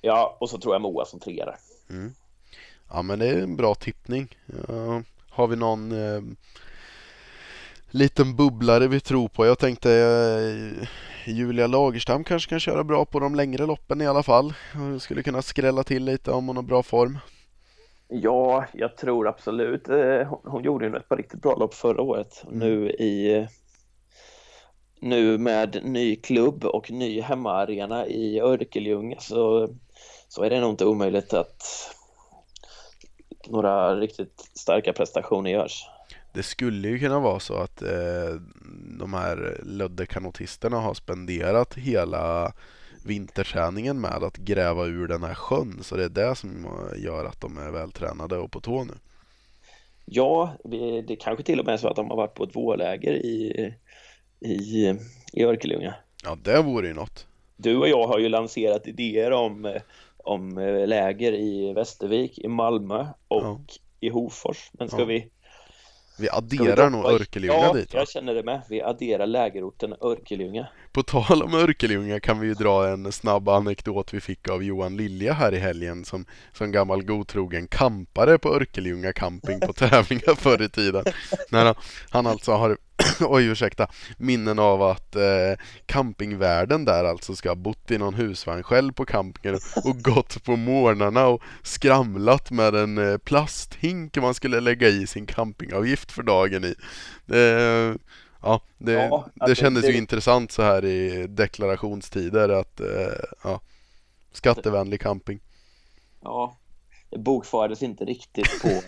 [0.00, 1.56] Ja, och så tror jag Moa som trea där.
[1.90, 2.12] Mm.
[2.90, 4.36] Ja men det är en bra tippning.
[4.68, 6.22] Uh, har vi någon uh,
[7.94, 9.46] liten bubblare vi tror på?
[9.46, 10.88] Jag tänkte uh,
[11.26, 14.54] Julia Lagerstam kanske kan köra bra på de längre loppen i alla fall.
[14.74, 17.18] Hon skulle kunna skrälla till lite om hon har bra form.
[18.08, 19.86] Ja, jag tror absolut.
[20.28, 22.44] Hon, hon gjorde ju ett par riktigt bra lopp förra året.
[22.46, 22.58] Mm.
[22.58, 23.46] Nu i
[25.02, 29.68] nu med ny klubb och ny hemmaarena i Örkelljunga så,
[30.28, 31.62] så är det nog inte omöjligt att
[33.48, 35.86] några riktigt starka prestationer görs.
[36.32, 38.40] Det skulle ju kunna vara så att eh,
[38.98, 42.52] de här Lödde-kanotisterna har spenderat hela
[43.04, 45.78] vinterträningen med att gräva ur den här sjön.
[45.82, 46.66] Så det är det som
[46.96, 48.94] gör att de är vältränade och på tå nu.
[50.04, 50.52] Ja,
[51.06, 53.74] det kanske till och med är så att de har varit på ett vårläger i,
[54.40, 54.94] i,
[55.32, 55.94] i Örkelljunga.
[56.24, 57.26] Ja, det vore ju något.
[57.56, 59.80] Du och jag har ju lanserat idéer om
[60.24, 63.60] om eh, läger i Västervik, i Malmö och ja.
[64.00, 64.70] i Hofors.
[64.72, 65.04] Men ska ja.
[65.04, 65.28] vi
[66.22, 67.98] vi adderar nog Örkelljunga ja, dit va?
[67.98, 68.62] jag känner det med.
[68.68, 70.66] Vi adderar lägerorten Örkelljunga.
[70.92, 74.96] På tal om Örkelljunga kan vi ju dra en snabb anekdot vi fick av Johan
[74.96, 80.62] Lilja här i helgen som, som gammal godtrogen kampare på Örkelljunga camping på tävlingar förr
[80.62, 81.04] i tiden.
[81.50, 81.74] När han,
[82.10, 82.78] han alltså har
[83.28, 83.86] oj ursäkta,
[84.18, 85.22] minnen av att eh,
[85.86, 90.56] campingvärden där alltså ska ha bott i någon husvagn själv på campingen och gått på
[90.56, 96.64] morgnarna och skramlat med en eh, plasthink man skulle lägga i sin campingavgift för dagen
[96.64, 96.74] i.
[97.26, 97.98] Det,
[98.42, 99.90] ja, det, ja, det alltså, kändes det...
[99.90, 102.86] ju intressant så här i deklarationstider att eh,
[103.44, 103.60] ja,
[104.32, 105.40] skattevänlig camping.
[106.20, 106.56] Ja,
[107.10, 108.82] det bokfördes inte riktigt på,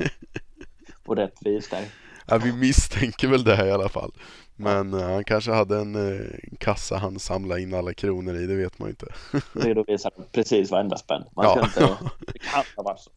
[1.05, 1.85] på rätt vis där.
[2.27, 4.12] Ja, vi misstänker väl det här i alla fall.
[4.57, 6.27] Men uh, han kanske hade en uh,
[6.59, 9.07] kassa han samlade in alla kronor i, det vet man ju inte.
[9.68, 11.22] Redovisar precis varenda spänn.
[11.37, 11.64] Man ska ja.
[11.64, 12.11] inte...
[12.33, 13.11] Det kan ha varit så.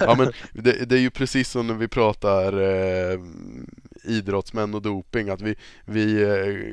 [0.04, 3.20] ja men det, det, är ju precis som när vi pratar uh,
[4.04, 6.24] idrottsmän och doping att vi, vi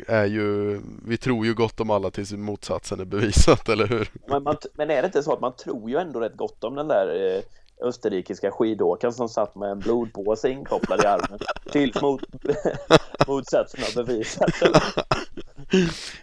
[0.07, 4.09] är ju, vi tror ju gott om alla tills motsatsen är bevisat, eller hur?
[4.27, 6.75] Men, man, men är det inte så att man tror ju ändå rätt gott om
[6.75, 7.41] den där
[7.81, 11.39] österrikiska skidåkaren som satt med en blodpåse inkopplad i armen
[11.71, 12.21] tills mot,
[13.27, 14.59] motsatsen har bevisats.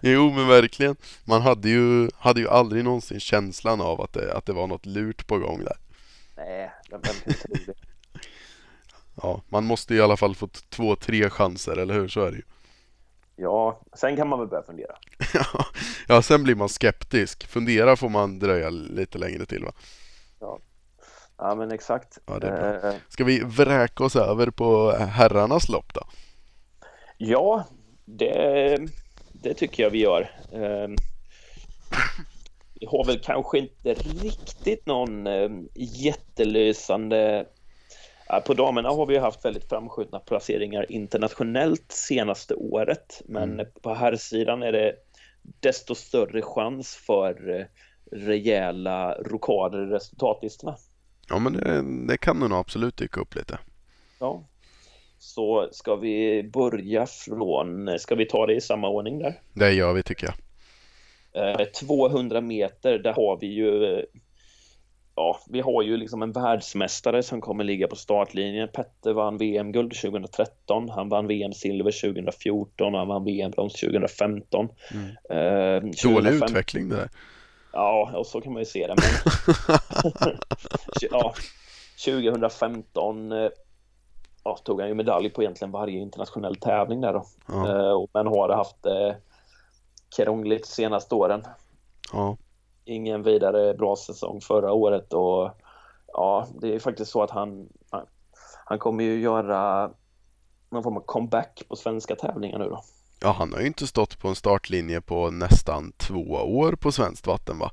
[0.01, 0.97] jo men verkligen.
[1.25, 4.87] Man hade ju, hade ju aldrig någonsin känslan av att det, att det var något
[4.87, 5.77] lurt på gång där.
[6.37, 7.75] Nej, vem kan tro det?
[9.23, 12.09] Ja, man måste i alla fall få två, tre chanser, eller hur?
[12.09, 12.43] Så är det ju.
[13.37, 14.97] Ja, sen kan man väl börja fundera.
[16.09, 17.47] ja, sen blir man skeptisk.
[17.47, 19.73] Fundera får man dröja lite längre till va?
[20.41, 20.59] Ja,
[21.39, 22.19] Ja men exakt.
[22.27, 22.91] Ja, det är bra.
[22.91, 26.01] Eh, Ska vi vräka oss över på herrarnas lopp då?
[27.19, 27.65] Ja,
[28.05, 28.79] det,
[29.33, 30.31] det tycker jag vi gör.
[30.53, 30.97] Ehm,
[32.81, 37.47] vi har väl kanske inte riktigt någon ehm, jättelysande
[38.47, 43.67] På damerna har vi haft väldigt framskjutna placeringar internationellt senaste året, men mm.
[43.83, 44.95] på herrsidan är det
[45.61, 47.67] desto större chans för eh,
[48.13, 50.77] rejäla rokader i resultatlistorna.
[51.29, 53.59] Ja, men det, det kan nog absolut dyka upp lite.
[54.19, 54.45] Ja,
[55.19, 59.41] så ska vi börja från, ska vi ta det i samma ordning där?
[59.53, 60.35] Det gör vi tycker jag.
[61.75, 64.03] 200 eh, meter, där har vi ju
[65.19, 68.69] ja, vi har ju liksom en världsmästare som kommer ligga på startlinjen.
[68.69, 74.69] Petter vann VM-guld 2013, han vann VM-silver 2014 han vann VM-brons 2015.
[74.93, 75.07] Mm.
[75.07, 76.15] Eh, 2015...
[76.15, 77.09] Dålig utveckling det där.
[77.79, 78.95] Ja, och så kan man ju se det.
[78.97, 79.35] Men...
[81.11, 81.35] ja,
[82.05, 83.49] 2015 eh,
[84.45, 87.25] ja, tog han ju medalj på egentligen varje internationell tävling där då.
[87.49, 87.69] Ja.
[87.69, 89.13] Eh, men har haft eh,
[90.17, 91.45] krångligt senaste åren.
[92.13, 92.37] Ja
[92.89, 95.51] ingen vidare bra säsong förra året och
[96.07, 97.69] ja, det är faktiskt så att han,
[98.65, 99.91] han kommer ju göra
[100.71, 102.83] någon form av comeback på svenska tävlingar nu då.
[103.21, 107.27] Ja, han har ju inte stått på en startlinje på nästan två år på svenskt
[107.27, 107.71] vatten va?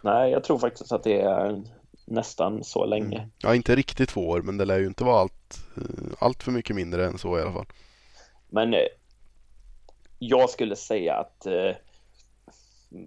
[0.00, 1.62] Nej, jag tror faktiskt att det är
[2.06, 3.18] nästan så länge.
[3.18, 3.30] Mm.
[3.42, 6.52] Ja, inte riktigt två år, men det lär ju inte vara allt, eh, allt för
[6.52, 7.66] mycket mindre än så i alla fall.
[8.48, 8.80] Men eh,
[10.18, 11.76] jag skulle säga att eh,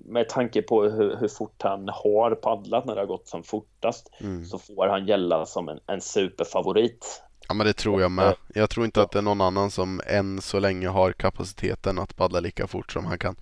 [0.06, 4.10] med tanke på hur, hur, fort han har paddlat när det har gått som fortast
[4.20, 4.46] mm.
[4.46, 7.24] så får han gälla som en, en superfavorit.
[7.48, 8.36] Ja men det tror jag med.
[8.54, 12.16] Jag tror inte att det är någon annan som än så länge har kapaciteten att
[12.16, 13.36] paddla lika fort som han kan.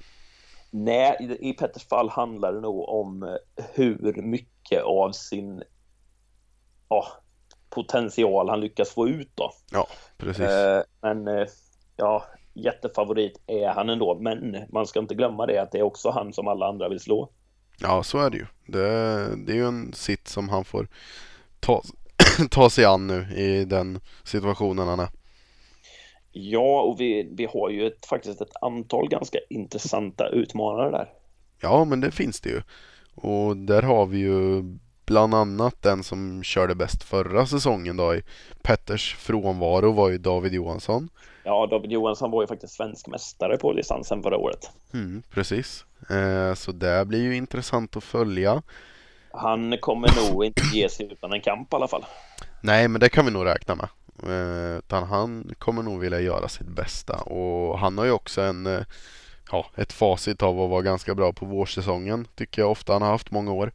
[0.72, 3.38] Nej, i Petters fall handlar det nog om
[3.74, 5.64] hur mycket av sin
[6.89, 7.08] ja,
[7.70, 9.51] potential han lyckas få ut då.
[9.72, 9.88] Ja,
[10.18, 10.45] precis.
[10.45, 11.47] Eh, men eh,
[11.95, 16.10] ja, jättefavorit är han ändå, men man ska inte glömma det att det är också
[16.10, 17.30] han som alla andra vill slå.
[17.80, 18.45] Ja, så är det ju.
[18.66, 18.88] Det,
[19.45, 20.88] det är ju en sitt som han får
[21.60, 21.84] ta,
[22.50, 25.10] ta sig an nu i den situationen han är.
[26.32, 31.10] Ja, och vi, vi har ju ett, faktiskt ett antal ganska intressanta utmanare där.
[31.62, 32.62] Ja, men det finns det ju.
[33.16, 34.64] Och där har vi ju
[35.06, 38.24] bland annat den som körde bäst förra säsongen då i
[38.62, 41.10] Petters frånvaro var ju David Johansson.
[41.44, 44.72] Ja, David Johansson var ju faktiskt svensk mästare på licensen förra året.
[44.94, 48.62] Mm, precis, eh, så det blir ju intressant att följa.
[49.34, 52.06] Han kommer nog inte ge sig utan en kamp i alla fall.
[52.62, 53.88] Nej, men det kan vi nog räkna med.
[54.24, 58.66] Eh, utan han kommer nog vilja göra sitt bästa och han har ju också en
[58.66, 58.82] eh,
[59.52, 63.10] ja, ett facit av att vara ganska bra på vårsäsongen tycker jag ofta han har
[63.10, 63.72] haft många år.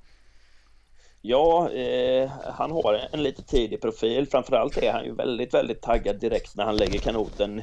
[1.23, 4.27] Ja, eh, han har en lite tidig profil.
[4.31, 7.63] Framförallt är han ju väldigt, väldigt taggad direkt när han lägger kanoten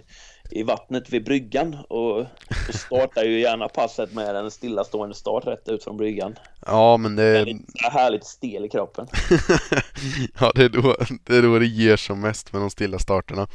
[0.51, 2.26] i vattnet vid bryggan och, och
[2.74, 6.36] startar ju gärna passet med en stillastående start rätt ut från bryggan.
[6.66, 9.08] Ja, men det är lite härligt stel i kroppen.
[10.39, 13.47] ja, det är, då, det är då det ger som mest med de stilla starterna.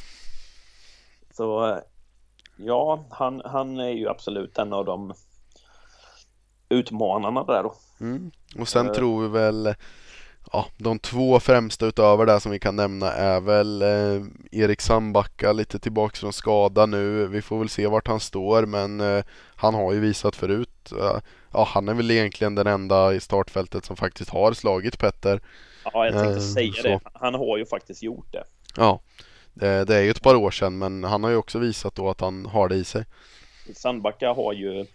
[1.37, 1.79] Så
[2.57, 5.15] ja, han, han är ju absolut en av de
[6.69, 7.75] utmanarna där då.
[8.01, 8.31] Mm.
[8.59, 9.75] Och sen uh, tror vi väl
[10.53, 15.53] Ja, de två främsta utöver det som vi kan nämna är väl eh, Erik Sandbacka
[15.53, 17.27] lite tillbaks från skada nu.
[17.27, 19.25] Vi får väl se vart han står men eh,
[19.57, 20.93] han har ju visat förut.
[20.93, 21.21] Eh,
[21.53, 25.41] ja, han är väl egentligen den enda i startfältet som faktiskt har slagit Petter.
[25.85, 26.89] Ja, jag tänkte eh, säga så.
[26.89, 27.01] det.
[27.15, 28.45] Han har ju faktiskt gjort det.
[28.77, 29.01] Ja,
[29.55, 32.11] det, det, är ju ett par år sedan men han har ju också visat då
[32.11, 33.05] att han har det i sig.
[33.75, 34.87] Sandbacka har ju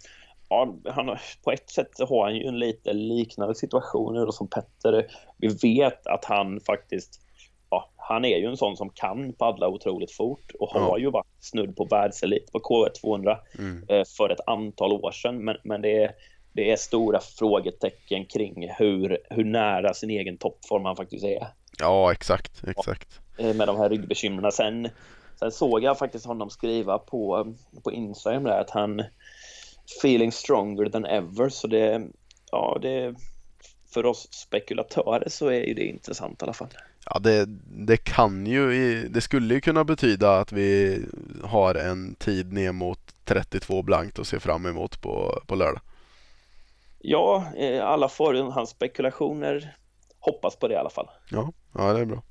[0.48, 5.06] ja, han, på ett sätt har han ju en lite liknande situation nu som Petter.
[5.36, 7.20] Vi vet att han faktiskt,
[7.70, 10.98] ja, han är ju en sån som kan paddla otroligt fort och har ja.
[10.98, 13.84] ju varit snudd på världselit på K200 mm.
[13.88, 15.44] Eh, för ett antal år sedan.
[15.44, 16.12] Men, men det, är,
[16.52, 21.46] det är stora frågetecken kring hur, hur nära sin egen toppform han faktiskt är.
[21.78, 23.20] Ja, exakt, exakt.
[23.36, 24.52] Ja, eh, med de här ryggbekymren.
[24.52, 24.88] Sen,
[25.38, 29.02] sen såg jag faktiskt honom skriva på, på Instagram där att han
[30.00, 31.48] feeling stronger than ever.
[31.48, 32.06] Så det,
[32.50, 33.14] ja, det,
[33.90, 36.68] för oss spekulatörer så är ju det intressant i alla fall.
[37.10, 37.44] Ja, det,
[37.86, 41.02] det kan ju, det skulle ju kunna betyda att vi
[41.44, 45.80] har en tid ner mot 32 blankt och ser fram emot på, på lördag.
[46.98, 49.76] Ja, eh, alla får hans spekulationer
[50.18, 51.08] hoppas på det i alla fall.
[51.30, 52.22] Ja, ja det är bra.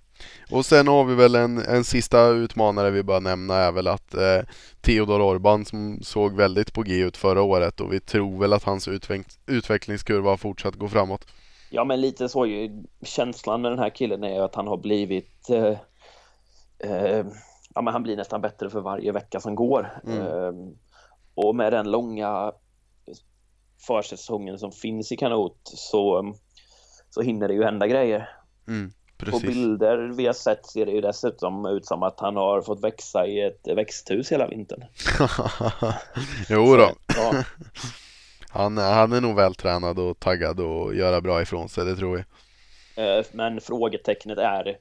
[0.51, 4.13] Och sen har vi väl en, en sista utmanare vi bör nämna är väl att
[4.13, 4.41] eh,
[4.81, 8.63] Theodor Orban som såg väldigt på G ut förra året och vi tror väl att
[8.63, 11.27] hans utveck utvecklingskurva har fortsatt gå framåt.
[11.69, 15.49] Ja men lite så ju känslan med den här killen är att han har blivit
[15.49, 15.77] eh,
[16.79, 17.25] eh,
[17.75, 20.01] Ja men han blir nästan bättre för varje vecka som går.
[20.07, 20.19] Mm.
[20.19, 20.53] Eh,
[21.35, 22.51] och med den långa
[23.87, 26.33] försäsongen som finns i kanot så,
[27.09, 28.29] så hinner det ju hända grejer.
[28.67, 28.91] Mm.
[29.17, 29.41] Precis.
[29.41, 32.83] På bilder vi har sett ser det ju dessutom ut som att han har fått
[32.83, 34.83] växa i ett växthus hela vintern.
[36.49, 36.89] jo då.
[37.07, 37.43] Ja.
[38.49, 42.23] han, han är nog vältränad och taggad och göra bra ifrån sig, det tror vi.
[43.03, 44.77] Eh, men frågetecknet är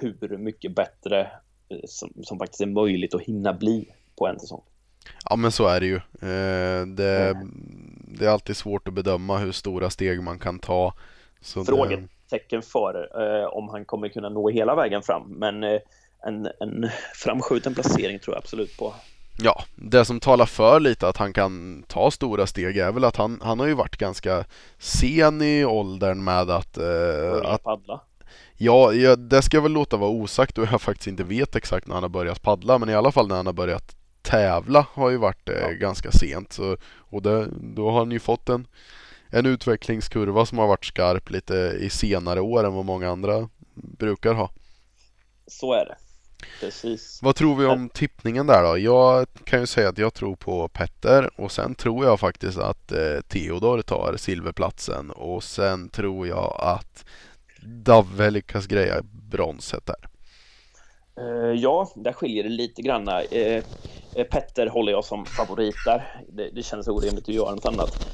[0.00, 1.20] hur mycket bättre
[1.68, 4.62] eh, som, som faktiskt är möjligt att hinna bli på en säsong.
[5.30, 5.96] Ja men så är det ju.
[5.96, 7.36] Eh, det,
[8.18, 10.94] det är alltid svårt att bedöma hur stora steg man kan ta.
[11.40, 11.64] Så
[12.30, 13.08] Frågetecken för
[13.54, 15.22] om han kommer kunna nå hela vägen fram.
[15.28, 15.64] Men
[16.26, 18.94] en, en framskjuten placering tror jag absolut på.
[19.42, 23.16] Ja, det som talar för lite att han kan ta stora steg är väl att
[23.16, 24.44] han, han har ju varit ganska
[24.78, 26.78] sen i åldern med att...
[26.78, 28.00] Eh, att paddla?
[28.56, 31.86] Ja, ja, det ska jag väl låta vara osagt och jag faktiskt inte vet exakt
[31.86, 35.10] när han har börjat paddla men i alla fall när han har börjat tävla har
[35.10, 35.70] ju varit eh, ja.
[35.70, 36.52] ganska sent.
[36.52, 38.66] Så, och det, då har han ju fått en,
[39.30, 44.34] en utvecklingskurva som har varit skarp lite i senare år än vad många andra brukar
[44.34, 44.50] ha.
[45.46, 45.96] Så är det.
[46.60, 47.18] Precis.
[47.22, 48.78] Vad tror vi om tippningen där då?
[48.78, 52.92] Jag kan ju säga att jag tror på Petter och sen tror jag faktiskt att
[52.92, 57.04] eh, Theodor tar silverplatsen och sen tror jag att
[57.62, 60.08] Davve lyckas greja bronset där.
[61.20, 63.08] Uh, ja, där skiljer det lite grann.
[63.08, 63.62] Uh,
[64.30, 66.22] Petter håller jag som favorit där.
[66.28, 68.06] Det, det känns orimligt att göra något annat.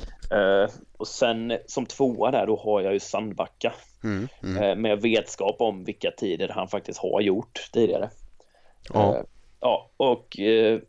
[0.96, 3.72] Och sen som tvåa där, då har jag ju Sandbacka.
[4.04, 4.82] Mm, mm.
[4.82, 8.10] Med vetskap om vilka tider han faktiskt har gjort tidigare.
[8.92, 9.24] Ja.
[9.60, 10.36] ja, och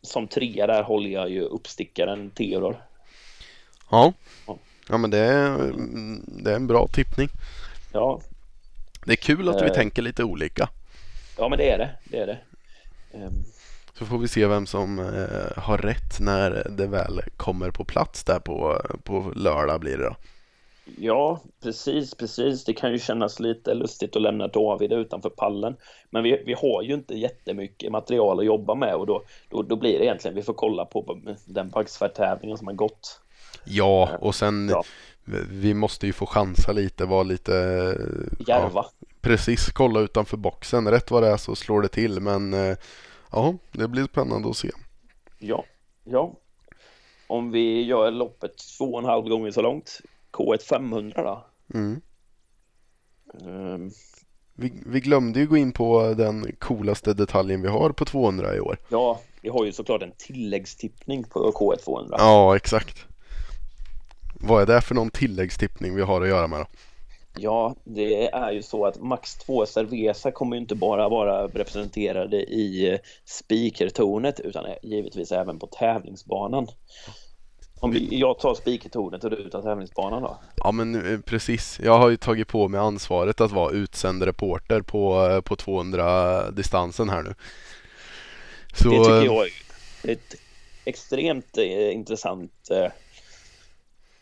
[0.02, 2.78] som trea där håller jag ju uppstickaren Theodor.
[3.92, 4.14] Ja,
[4.90, 5.74] ja men det är,
[6.44, 7.30] det är en bra tippning.
[7.94, 8.22] Ja,
[9.06, 10.70] det är kul att vi tänker lite olika.
[11.38, 11.90] Ja, men det är det.
[12.04, 12.38] det, är det.
[13.14, 13.44] Um,
[13.94, 18.24] så får vi se vem som uh, har rätt när det väl kommer på plats
[18.24, 20.16] där på, på lördag blir det då.
[20.98, 22.64] Ja, precis, precis.
[22.64, 25.76] Det kan ju kännas lite lustigt att lämna David utanför pallen.
[26.10, 29.76] Men vi, vi har ju inte jättemycket material att jobba med och då, då, då
[29.76, 33.22] blir det egentligen, vi får kolla på den Bagsvärd-tävlingen som har gått.
[33.66, 34.84] Ja, och sen ja
[35.50, 37.52] vi måste ju få chansa lite, vara lite...
[38.48, 38.86] Järva.
[39.26, 40.92] Precis, kolla utanför boxen.
[40.92, 42.78] Rätt vad det är så slår det till men eh,
[43.32, 44.70] ja, det blir spännande att se.
[45.40, 45.66] Ja,
[46.04, 46.34] ja.
[47.28, 50.02] Om vi gör loppet två och en halv gånger så långt,
[50.32, 51.46] K1 500 då?
[51.78, 52.02] Mm.
[53.42, 53.92] Um.
[54.54, 58.60] Vi, vi, glömde ju gå in på den coolaste detaljen vi har på 200 i
[58.60, 58.78] år.
[58.90, 62.16] Ja, vi har ju såklart en tilläggstippning på K1 200.
[62.20, 63.06] Ja, exakt.
[64.40, 66.66] Vad är det för någon tilläggstippning vi har att göra med då?
[67.38, 72.38] Ja, det är ju så att Max 2 Cerveza kommer ju inte bara vara representerade
[72.38, 76.68] i eh, speakertornet utan givetvis även på tävlingsbanan.
[77.80, 80.40] Om jag tar speakertornet och du tar tävlingsbanan då?
[80.56, 84.82] Ja men eh, precis, jag har ju tagit på mig ansvaret att vara utsänd reporter
[84.82, 87.34] på, eh, på 200 distansen här nu.
[88.74, 88.90] Så...
[88.90, 89.46] Det tycker jag
[90.04, 90.36] är ett
[90.86, 91.58] extremt
[91.92, 92.70] intressant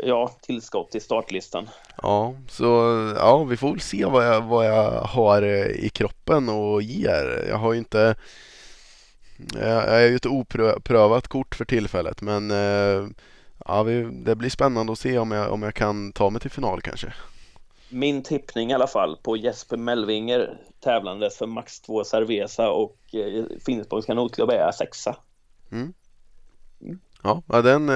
[0.05, 1.69] ja, tillskott till startlistan.
[2.01, 2.65] Ja, så
[3.17, 7.45] ja, vi får väl se vad jag, vad jag har eh, i kroppen och ger.
[7.49, 8.15] Jag har ju inte
[9.53, 13.07] jag är ju ett oprövat kort för tillfället men eh,
[13.65, 16.81] ja, det blir spännande att se om jag, om jag kan ta mig till final
[16.81, 17.13] kanske.
[17.89, 23.45] Min tippning i alla fall på Jesper Mellvinger tävlandes för Max 2 Cerveza och eh,
[23.65, 25.15] Finspångs kanotklubb är sexa.
[25.71, 25.93] Mm.
[27.23, 27.89] Ja, den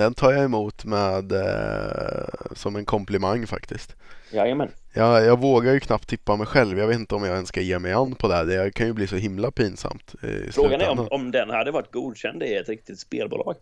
[0.00, 3.96] den tar jag emot med eh, som en komplimang faktiskt.
[4.32, 4.70] Jajamän.
[4.92, 6.78] Jag, jag vågar ju knappt tippa mig själv.
[6.78, 8.44] Jag vet inte om jag ens ska ge mig an på det här.
[8.44, 10.14] Det kan ju bli så himla pinsamt.
[10.50, 13.56] Frågan är om, om den hade varit godkänd i ett riktigt spelbolag.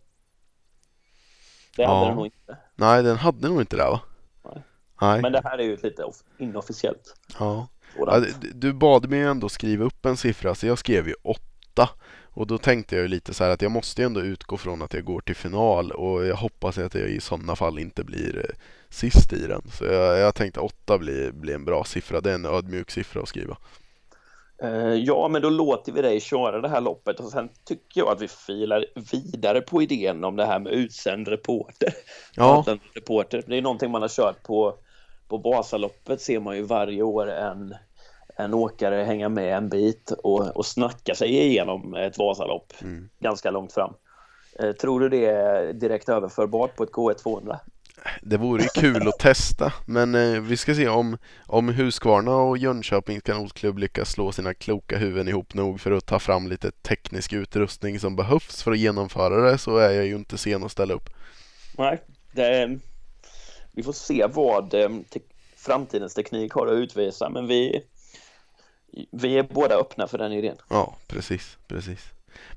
[1.77, 2.07] Det hade ja.
[2.07, 2.57] den nog inte.
[2.77, 4.01] Nej, den hade nog inte det va?
[4.45, 4.63] Nej.
[5.01, 5.23] Nej.
[5.23, 6.03] Men det här är ju lite
[6.39, 7.15] inofficiellt.
[7.39, 7.69] Ja.
[7.99, 8.25] ja
[8.55, 11.15] du bad mig ändå skriva upp en siffra, så jag skrev ju
[11.79, 11.91] åtta.
[12.33, 15.05] Och då tänkte jag ju lite så att jag måste ändå utgå från att jag
[15.05, 18.55] går till final och jag hoppas att jag i sådana fall inte blir eh,
[18.89, 19.63] sist i den.
[19.73, 23.23] Så jag, jag tänkte åtta blir, blir en bra siffra, det är en ödmjuk siffra
[23.23, 23.57] att skriva.
[24.65, 28.09] Uh, ja, men då låter vi dig köra det här loppet och sen tycker jag
[28.09, 31.93] att vi filar vidare på idén om det här med utsänd reporter.
[32.35, 32.65] Ja.
[32.95, 33.43] reporter.
[33.47, 34.75] Det är någonting man har kört på,
[35.29, 37.75] på Vasaloppet ser man ju varje år en
[38.39, 43.09] en åkare hänga med en bit och, och snacka sig igenom ett Vasalopp mm.
[43.19, 43.95] ganska långt fram.
[44.59, 47.61] Eh, tror du det är direkt överförbart på ett K1 200?
[48.23, 52.59] Det vore ju kul att testa, men eh, vi ska se om, om Husqvarna och
[52.59, 57.33] Jönköpings kanotklubb lyckas slå sina kloka huvuden ihop nog för att ta fram lite teknisk
[57.33, 60.95] utrustning som behövs för att genomföra det så är jag ju inte sen att ställa
[60.95, 61.11] upp.
[61.79, 62.79] Nej, det,
[63.73, 64.89] vi får se vad eh,
[65.57, 67.83] framtidens teknik har att utvisa men vi,
[69.11, 70.57] vi är båda öppna för den idén.
[70.69, 72.01] Ja, precis, precis.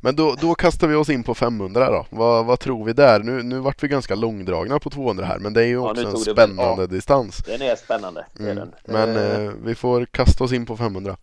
[0.02, 2.06] Men då, då kastar vi oss in på 500 då.
[2.10, 3.20] Vad, vad tror vi där?
[3.20, 6.18] Nu, nu vart vi ganska långdragna på 200 här, men det är ju också en
[6.18, 7.38] spännande det, distans.
[7.38, 8.52] Den är spännande, mm.
[8.52, 8.74] är den.
[8.86, 11.18] Men eh, eh, vi får kasta oss in på 500.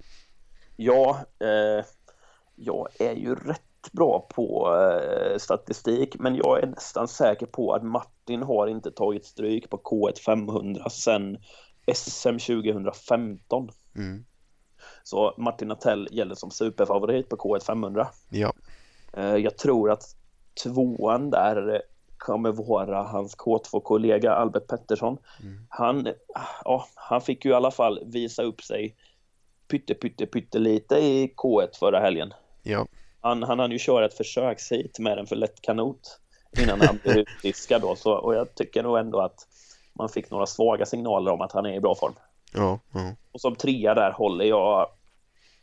[0.76, 1.84] Ja, eh,
[2.54, 7.82] jag är ju rätt bra på eh, statistik, men jag är nästan säker på att
[7.82, 11.38] Martin har inte tagit stryk på K1 500 sedan
[11.94, 13.70] SM 2015.
[13.96, 14.24] Mm.
[15.08, 18.08] Så Martin Attell gäller som superfavorit på K1 500.
[18.28, 18.52] Ja.
[19.12, 20.02] Eh, jag tror att
[20.62, 21.82] tvåan där
[22.18, 25.18] kommer vara hans K2-kollega Albert Pettersson.
[25.42, 25.66] Mm.
[25.68, 26.08] Han,
[26.64, 28.96] ja, han fick ju i alla fall visa upp sig
[29.68, 32.34] pytte, pytte, pytte lite i K1 förra helgen.
[32.62, 32.86] Ja.
[33.20, 36.20] Han, han hann ju köra ett försökshit med en för lätt kanot
[36.62, 37.96] innan han blev utdiskad då.
[37.96, 39.46] Så, och jag tycker nog ändå att
[39.92, 42.14] man fick några svaga signaler om att han är i bra form.
[42.54, 43.14] Ja, ja.
[43.32, 44.88] Och som trea där håller jag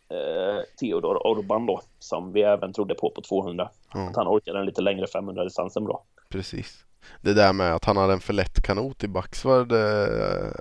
[0.09, 3.69] eh, Theodor Orban då, som vi även trodde på på 200.
[3.93, 4.09] Ja.
[4.09, 6.03] Att han orkade en lite längre 500-distansen bra.
[6.29, 6.85] Precis.
[7.21, 10.51] Det där med att han hade en för lätt kanot i Baxvard, eh,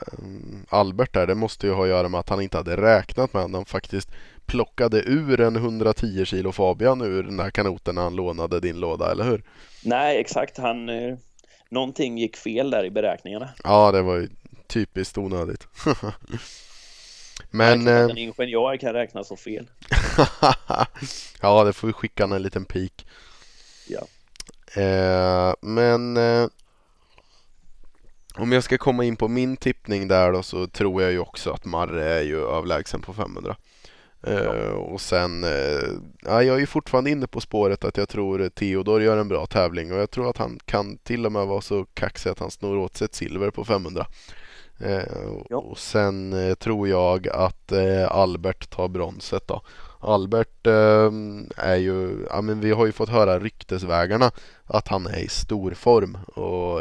[0.68, 3.42] Albert där, det måste ju ha att göra med att han inte hade räknat med
[3.42, 4.10] att han faktiskt
[4.46, 9.12] plockade ur en 110 kilo Fabian ur den här kanoten när han lånade din låda,
[9.12, 9.44] eller hur?
[9.84, 10.58] Nej, exakt.
[10.58, 11.16] Han, eh,
[11.68, 13.48] någonting gick fel där i beräkningarna.
[13.64, 14.28] Ja, det var ju
[14.66, 15.68] typiskt onödigt.
[17.50, 17.88] Men...
[17.88, 19.70] Att en ingenjör kan räkna så fel.
[21.40, 23.06] ja, det får vi skicka en liten pik.
[23.88, 24.06] Ja.
[24.82, 26.46] Eh, men eh,
[28.34, 31.50] om jag ska komma in på min tippning där då så tror jag ju också
[31.50, 33.56] att Marre är ju överlägsen på 500.
[34.26, 34.72] Eh, ja.
[34.72, 35.90] Och sen, eh,
[36.22, 39.46] ja, jag är ju fortfarande inne på spåret att jag tror Theodor gör en bra
[39.46, 42.50] tävling och jag tror att han kan till och med vara så kaxig att han
[42.50, 44.06] snor åt sig ett silver på 500.
[44.80, 45.54] Eh.
[45.54, 49.62] Och sen eh, tror jag att eh, Albert tar bronset då.
[50.00, 54.30] Albert ehm, är ju, ja men vi har ju fått höra ryktesvägarna
[54.64, 56.80] att han är i stor form och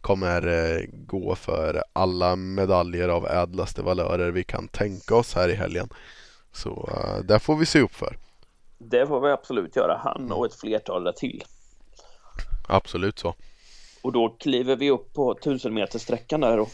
[0.00, 5.88] kommer gå för alla medaljer av ädlaste valörer vi kan tänka oss här i helgen.
[6.52, 6.90] Så
[7.24, 8.16] där får vi se upp för.
[8.78, 11.44] Det får vi absolut göra, han och ett flertal till.
[12.68, 13.34] Absolut så.
[14.02, 16.68] Och då kliver vi upp på 1000 meter sträckan där och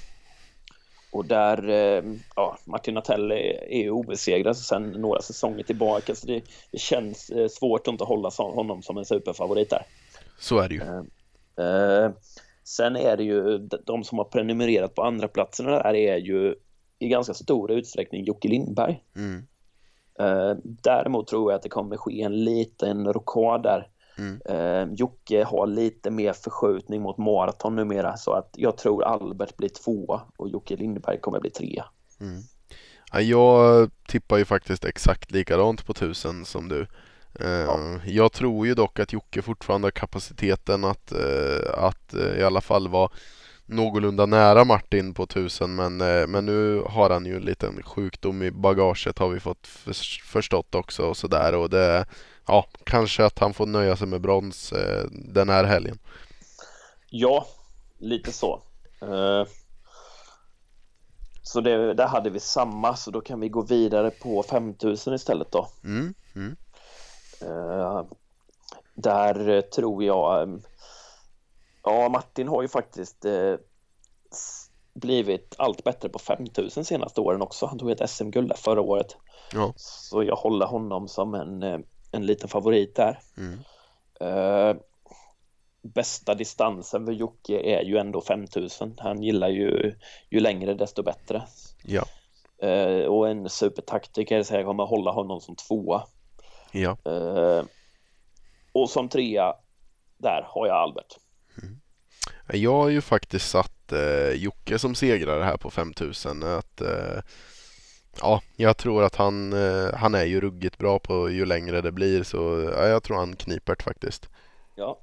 [1.10, 2.04] och där, eh,
[2.36, 6.42] ja, Martin Natell är ju obesegrad sedan några säsonger tillbaka så det,
[6.72, 9.82] det känns eh, svårt att inte hålla honom som en superfavorit där.
[10.38, 10.80] Så är det ju.
[11.64, 12.10] Eh,
[12.64, 16.54] sen är det ju de som har prenumererat på andra platserna där är ju
[16.98, 19.02] i ganska stor utsträckning Jocke Lindberg.
[19.16, 19.46] Mm.
[20.62, 23.88] Däremot tror jag att det kommer ske en liten rokad där
[24.18, 24.40] Mm.
[24.44, 29.68] Eh, Jocke har lite mer förskjutning mot maraton numera så att jag tror Albert blir
[29.68, 31.84] tvåa och Jocke Lindberg kommer bli trea.
[32.20, 32.42] Mm.
[33.12, 36.86] Ja, jag tippar ju faktiskt exakt likadant på tusen som du.
[37.40, 38.00] Eh, ja.
[38.06, 42.60] Jag tror ju dock att Jocke fortfarande har kapaciteten att, eh, att eh, i alla
[42.60, 43.10] fall vara
[43.66, 48.42] någorlunda nära Martin på tusen men, eh, men nu har han ju en liten sjukdom
[48.42, 49.66] i bagaget har vi fått
[50.24, 52.06] förstått också och sådär och det
[52.48, 55.98] ja, kanske att han får nöja sig med brons eh, den här helgen.
[57.10, 57.46] Ja,
[57.98, 58.62] lite så.
[59.02, 59.44] Eh,
[61.42, 65.52] så det, där hade vi samma, så då kan vi gå vidare på 5000 istället
[65.52, 65.68] då.
[65.84, 66.56] Mm, mm.
[67.40, 68.04] Eh,
[68.94, 70.60] där tror jag,
[71.82, 73.54] ja Martin har ju faktiskt eh,
[74.94, 77.66] blivit allt bättre på 5000 senaste åren också.
[77.66, 79.16] Han tog ett SM-guld förra året.
[79.52, 79.72] Ja.
[79.76, 81.78] Så jag håller honom som en eh,
[82.10, 83.18] en liten favorit där.
[83.36, 83.58] Mm.
[84.22, 84.76] Uh,
[85.82, 88.94] bästa distansen för Jocke är ju ändå 5000.
[88.98, 89.94] Han gillar ju
[90.30, 91.42] ju längre desto bättre.
[91.84, 92.04] Ja.
[92.64, 96.02] Uh, och en supertaktiker så jag kommer hålla honom som tvåa.
[96.72, 96.96] Ja.
[97.06, 97.64] Uh,
[98.72, 99.54] och som trea,
[100.18, 101.16] där har jag Albert.
[101.62, 101.80] Mm.
[102.52, 106.42] Jag har ju faktiskt satt eh, Jocke som segrare här på 5000.
[106.42, 107.20] Att, eh,
[108.20, 111.92] Ja, jag tror att han, eh, han är ju ruggigt bra på ju längre det
[111.92, 114.28] blir så ja, jag tror han kniper det faktiskt.
[114.74, 114.98] Ja.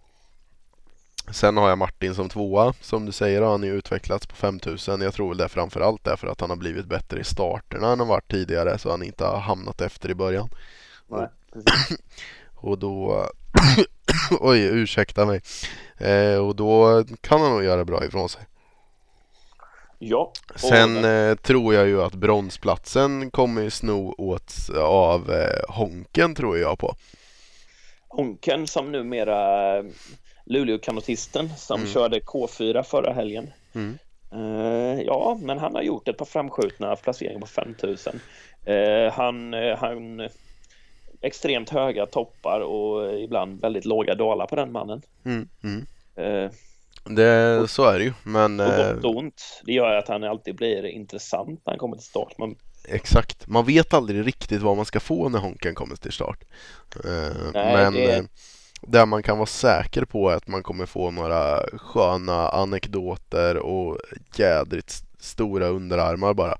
[1.31, 2.73] Sen har jag Martin som tvåa.
[2.81, 5.01] Som du säger har han ju utvecklats på 5000.
[5.01, 8.07] Jag tror väl det framförallt därför att han har blivit bättre i starterna än han
[8.07, 10.49] varit tidigare så han inte har hamnat efter i början.
[11.07, 11.27] Nej,
[12.55, 13.25] och då
[14.39, 15.41] Oj, ursäkta mig.
[15.97, 18.41] Eh, och då kan han nog göra bra ifrån sig.
[19.99, 20.33] Ja.
[20.55, 26.79] Sen eh, tror jag ju att bronsplatsen kommer sno åt av eh, Honken tror jag
[26.79, 26.95] på.
[28.07, 29.85] Honken som numera eh,
[30.45, 31.91] Luleå-kanotisten som mm.
[31.91, 33.53] körde K4 förra helgen.
[33.75, 33.97] Mm.
[34.31, 38.19] Eh, ja, men han har gjort ett par framskjutna placeringar på 5000.
[38.65, 40.29] Eh, han, eh, han
[41.21, 45.01] extremt höga toppar och ibland väldigt låga dalar på den mannen.
[45.25, 45.85] Mm, mm.
[46.15, 46.51] Eh,
[47.05, 48.59] det, och, så är det ju, men...
[48.59, 49.61] Och gott och ont.
[49.63, 52.37] Det gör att han alltid blir intressant när han kommer till start.
[52.37, 52.55] Man...
[52.87, 56.43] Exakt, man vet aldrig riktigt vad man ska få när Honken kommer till start.
[57.03, 58.27] Nej, men det...
[58.81, 63.97] där man kan vara säker på att man kommer få några sköna anekdoter och
[64.35, 66.57] jädrigt stora underarmar bara.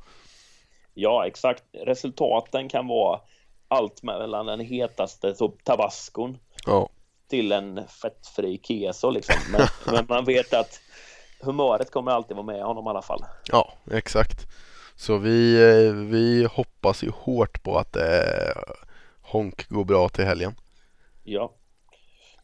[0.94, 1.64] Ja, exakt.
[1.86, 3.20] Resultaten kan vara
[3.68, 6.90] allt mellan den hetaste tabascon ja.
[7.30, 9.36] Till en fettfri keso liksom.
[9.52, 10.80] Men, men, man vet att
[11.40, 13.26] humöret kommer alltid vara med honom i alla fall.
[13.52, 14.48] Ja, exakt.
[14.96, 18.62] Så vi, eh, vi hoppas ju hårt på att eh,
[19.22, 20.56] Honk går bra till helgen.
[21.24, 21.54] Ja,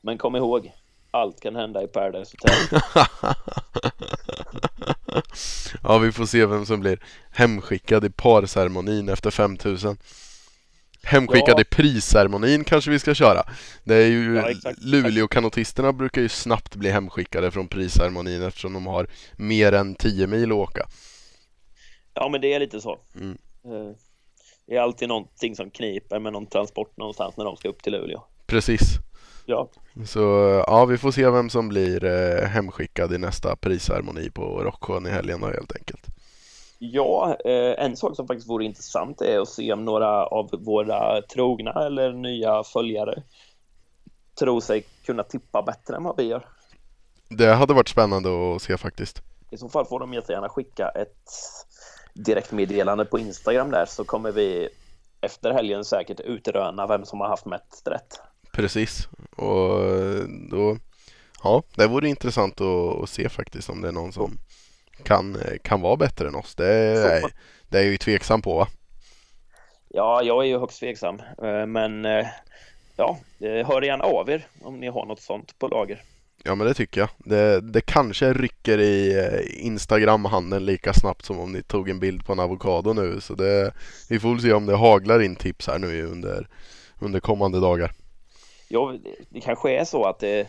[0.01, 0.71] men kom ihåg,
[1.11, 2.81] allt kan hända i Paradise Hotel.
[5.83, 6.99] ja, vi får se vem som blir
[7.31, 9.97] hemskickad i parceremonin efter 5000.
[11.03, 11.61] Hemskickad ja.
[11.61, 13.43] i prisceremonin kanske vi ska köra.
[13.83, 19.07] Det är ju ja, Luleå-kanotisterna brukar ju snabbt bli hemskickade från prisceremonin eftersom de har
[19.37, 20.87] mer än 10 mil att åka.
[22.13, 22.99] Ja, men det är lite så.
[23.15, 23.37] Mm.
[23.65, 23.95] Eh,
[24.67, 27.93] det är alltid någonting som kniper med någon transport någonstans när de ska upp till
[27.93, 28.23] Luleå.
[28.45, 28.81] Precis.
[29.45, 29.69] Ja.
[30.05, 30.19] Så
[30.67, 35.09] ja, vi får se vem som blir eh, hemskickad i nästa prisceremoni på Rocksjön i
[35.09, 36.07] helgen då, helt enkelt.
[36.83, 41.21] Ja, eh, en sak som faktiskt vore intressant är att se om några av våra
[41.21, 43.23] trogna eller nya följare
[44.39, 46.45] tror sig kunna tippa bättre än vad vi gör.
[47.29, 49.21] Det hade varit spännande att se faktiskt.
[49.49, 51.29] I så fall får de jättegärna skicka ett
[52.13, 54.69] direktmeddelande på Instagram där så kommer vi
[55.21, 58.19] efter helgen säkert utröna vem som har haft mest rätt.
[58.53, 59.07] Precis,
[59.37, 59.79] och
[60.51, 60.77] då,
[61.43, 64.37] ja, det vore intressant att, att se faktiskt om det är någon som
[65.03, 66.55] kan, kan vara bättre än oss.
[66.55, 67.21] Det är,
[67.69, 68.67] det är jag ju tveksam på va?
[69.89, 72.27] Ja, jag är ju högst tveksam, eh, men eh,
[72.95, 76.03] ja, hör gärna av er om ni har något sånt på lager.
[76.43, 77.09] Ja men det tycker jag.
[77.17, 82.25] Det, det kanske rycker i eh, Instagram-handeln lika snabbt som om ni tog en bild
[82.25, 83.21] på en avokado nu.
[83.21, 83.73] Så det,
[84.09, 86.47] vi får väl se om det haglar in tips här nu under,
[86.99, 87.91] under kommande dagar.
[88.67, 88.95] Ja,
[89.29, 90.47] det kanske är så att det,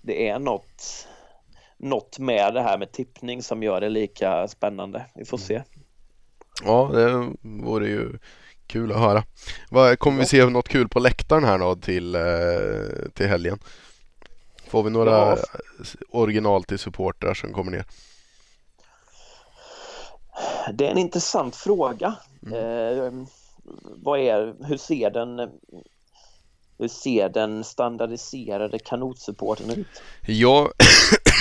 [0.00, 1.08] det är något,
[1.80, 5.06] något med det här med tippning som gör det lika spännande.
[5.14, 5.62] Vi får se.
[6.64, 8.18] Ja, det vore ju
[8.66, 9.96] kul att höra.
[9.96, 13.58] Kommer vi se något kul på läktaren här då till, eh, till helgen?
[14.66, 15.36] Får vi några ja.
[16.10, 17.84] original till supportrar som kommer ner?
[20.72, 22.14] Det är en intressant fråga.
[22.46, 22.54] Mm.
[22.54, 23.26] Eh,
[23.82, 25.50] vad är, hur ser den
[26.80, 30.02] hur ser den standardiserade kanotsupporten ut?
[30.26, 30.70] Ja,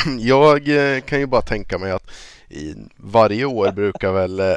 [0.20, 2.12] jag eh, kan ju bara tänka mig att
[2.50, 4.56] i, varje år brukar väl, eh,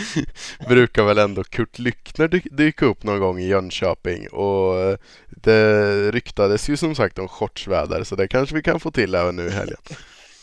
[0.68, 4.96] brukar väl ändå Kurt Lyckner dyka upp någon gång i Jönköping och eh,
[5.28, 9.36] det ryktades ju som sagt om shortsväder så det kanske vi kan få till även
[9.36, 9.78] nu i helgen.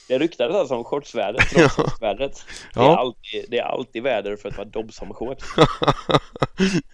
[0.08, 1.50] Det ryktades alltså om shortsvädret.
[2.00, 2.32] Det,
[2.76, 2.94] ja.
[2.94, 5.44] är alltid, det är alltid väder för att vara Dobson-shorts.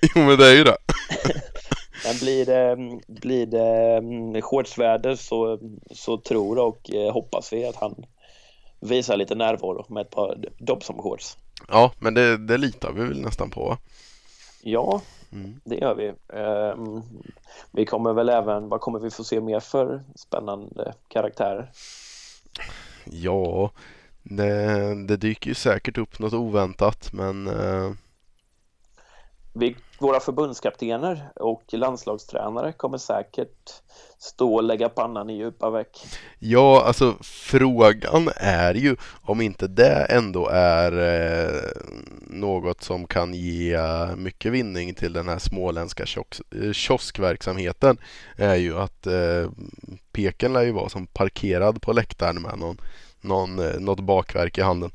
[0.02, 0.78] jo men det är ju det.
[2.06, 2.78] Men blir det,
[3.08, 5.60] blir det mm, shortsväder så,
[5.92, 8.06] så tror och eh, hoppas vi att han
[8.80, 11.38] visar lite närvaro med ett par Dobson-shorts.
[11.68, 13.78] Ja, men det, det litar vi väl nästan på?
[14.64, 15.02] Ja,
[15.32, 15.60] mm.
[15.64, 16.14] det gör vi.
[16.38, 17.04] Um,
[17.72, 21.72] vi kommer väl även, vad kommer vi få se mer för spännande karaktärer?
[23.06, 23.72] Ja,
[24.24, 27.92] det, det dyker ju säkert upp något oväntat men uh...
[29.54, 33.72] vi, våra förbundskaptener och landslagstränare kommer säkert
[34.18, 36.06] stå och lägga pannan i djupa veck.
[36.40, 41.62] Ja, alltså frågan är ju om inte det ändå är eh,
[42.22, 47.98] något som kan ge eh, mycket vinning till den här småländska kiosk, eh, kioskverksamheten
[48.38, 49.50] är ju att eh,
[50.12, 52.78] Peken lär ju vara som parkerad på läktaren med någon,
[53.22, 54.92] någon, eh, något bakverk i handen.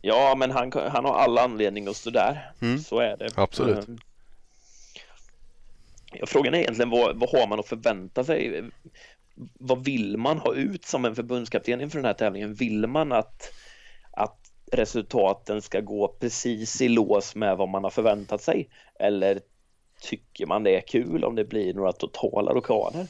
[0.00, 2.52] Ja, men han, han har all anledning att stå där.
[2.60, 2.78] Mm.
[2.78, 3.30] Så är det.
[3.34, 3.88] Absolut.
[3.88, 3.98] Mm.
[6.26, 8.62] Frågan är egentligen vad, vad har man att förvänta sig?
[9.54, 12.54] Vad vill man ha ut som en förbundskapten inför den här tävlingen?
[12.54, 13.52] Vill man att,
[14.10, 14.38] att
[14.72, 18.68] resultaten ska gå precis i lås med vad man har förväntat sig?
[18.98, 19.40] Eller
[20.00, 23.06] tycker man det är kul om det blir några totala rockader?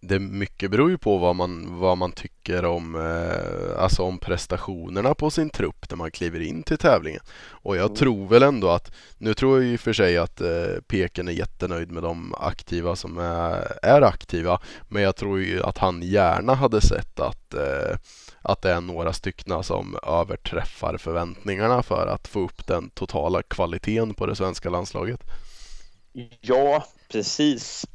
[0.00, 5.14] Det mycket beror ju på vad man, vad man tycker om, eh, alltså om prestationerna
[5.14, 7.20] på sin trupp när man kliver in till tävlingen.
[7.50, 7.96] Och jag mm.
[7.96, 11.90] tror väl ändå att, nu tror jag ju för sig att eh, Peken är jättenöjd
[11.90, 16.80] med de aktiva som är, är aktiva, men jag tror ju att han gärna hade
[16.80, 17.96] sett att eh,
[18.46, 24.14] att det är några stycken som överträffar förväntningarna för att få upp den totala kvaliteten
[24.14, 25.20] på det svenska landslaget.
[26.40, 27.86] Ja, precis.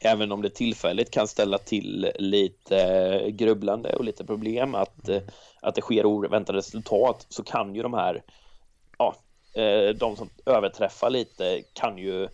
[0.00, 5.22] Eh, även om det tillfälligt kan ställa till lite grubblande och lite problem att, eh,
[5.62, 8.22] att det sker oväntade resultat så kan ju de här,
[8.98, 9.14] ja,
[9.54, 12.28] eh, de som överträffar lite kan ju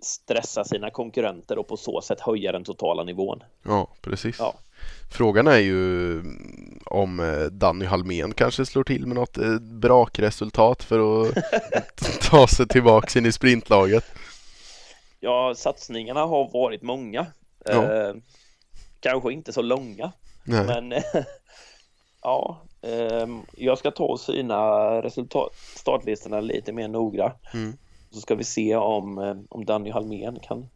[0.00, 3.42] stressa sina konkurrenter och på så sätt höja den totala nivån.
[3.62, 4.36] Ja, precis.
[4.38, 4.54] Ja.
[5.12, 6.22] Frågan är ju
[6.84, 11.28] om eh, Danny Halmén kanske slår till med något brakresultat för
[11.72, 14.04] att ta sig tillbaka in i sprintlaget
[15.24, 17.26] ja, satsningarna har varit många.
[17.64, 17.92] Ja.
[17.92, 18.14] Eh,
[19.00, 20.12] kanske inte så långa,
[20.44, 20.64] Nej.
[20.66, 20.92] men
[22.22, 24.56] ja, eh, jag ska ta och syna
[25.02, 27.32] resultat, startlistorna lite mer noga.
[27.54, 27.76] Mm.
[28.10, 30.68] Så ska vi se om, eh, om Danny Halmén kan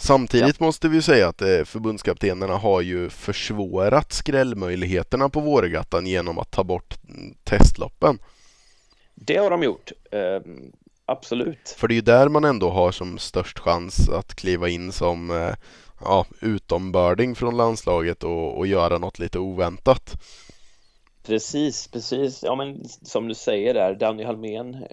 [0.00, 0.66] Samtidigt ja.
[0.66, 6.64] måste vi säga att eh, förbundskaptenerna har ju försvårat skrällmöjligheterna på Vårgatan genom att ta
[6.64, 8.18] bort mm, testloppen.
[9.14, 9.92] Det har de gjort.
[11.06, 11.74] Absolut.
[11.78, 15.30] För det är ju där man ändå har som störst chans att kliva in som
[15.30, 15.54] eh,
[16.00, 20.14] ja, utombörding från landslaget och, och göra något lite oväntat.
[21.26, 22.42] Precis, precis.
[22.42, 24.84] Ja, men som du säger där, Danny Halmén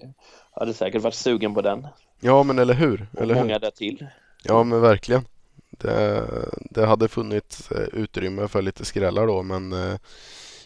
[0.52, 1.86] hade säkert varit sugen på den.
[2.20, 3.06] Ja, men eller hur?
[3.12, 3.60] Och eller många hur?
[3.60, 4.06] där till.
[4.42, 5.24] Ja, men verkligen.
[5.70, 6.26] Det,
[6.70, 9.98] det hade funnits eh, utrymme för lite skrällar då, men eh,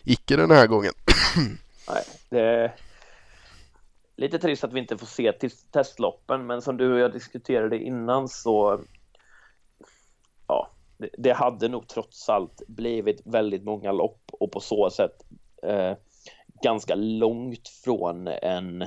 [0.04, 0.92] icke den här gången.
[1.88, 2.72] Nej, det,
[4.16, 5.32] lite trist att vi inte får se
[5.70, 8.80] testloppen, men som du och jag diskuterade innan så
[10.46, 15.24] ja, det, det hade nog trots allt blivit väldigt många lopp och på så sätt
[15.62, 15.92] eh,
[16.62, 18.84] ganska långt från en,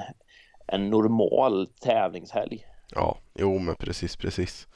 [0.68, 2.66] en normal tävlingshelg.
[2.96, 4.68] Ja, jo men precis, precis.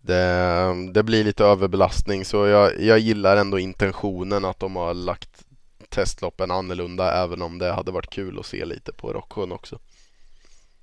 [0.00, 5.44] Det, det blir lite överbelastning så jag, jag gillar ändå intentionen att de har lagt
[5.92, 9.78] testloppen annorlunda även om det hade varit kul att se lite på Rocksjön också.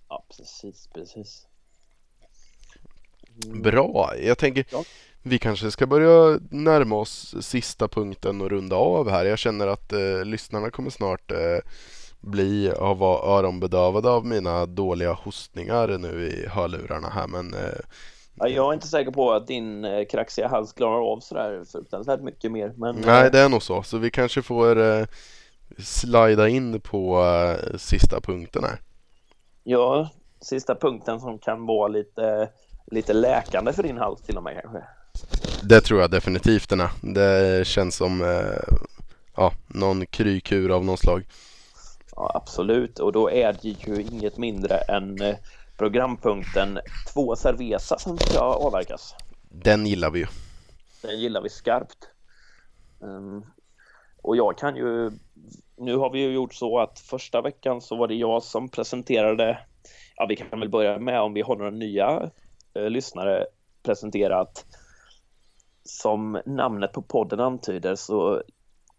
[0.09, 1.47] Ja, precis, precis.
[3.45, 3.61] Mm.
[3.61, 4.83] Bra, jag tänker ja.
[5.21, 9.25] vi kanske ska börja närma oss sista punkten och runda av här.
[9.25, 11.57] Jag känner att eh, lyssnarna kommer snart eh,
[12.19, 17.79] bli av öronbedövade av mina dåliga hostningar nu i hörlurarna här men eh,
[18.47, 22.51] jag är inte säker på att din eh, kraxiga hals klarar av sådär fruktansvärt mycket
[22.51, 22.73] mer.
[22.77, 23.83] Men, Nej, eh, det är nog så.
[23.83, 25.05] Så vi kanske får eh,
[25.77, 28.79] slida in på eh, sista punkten här.
[29.63, 30.09] Ja,
[30.41, 32.49] sista punkten som kan vara lite,
[32.85, 34.83] lite läkande för din hals till och med kanske.
[35.63, 36.89] Det tror jag definitivt den är.
[37.01, 38.75] Det känns som eh,
[39.35, 41.23] ja, någon krykur av någon slag.
[42.15, 45.35] Ja, absolut, och då är det ju inget mindre än eh,
[45.79, 46.79] programpunkten
[47.13, 49.15] Två Cerveza som ska avverkas.
[49.49, 50.27] Den gillar vi ju.
[51.01, 52.09] Den gillar vi skarpt.
[52.99, 53.45] Um,
[54.21, 55.11] och jag kan ju,
[55.77, 59.59] nu har vi ju gjort så att första veckan så var det jag som presenterade,
[60.15, 62.31] ja vi kan väl börja med om vi har några nya
[62.73, 63.45] eh, lyssnare
[63.83, 64.65] presenterat.
[65.83, 68.43] Som namnet på podden antyder så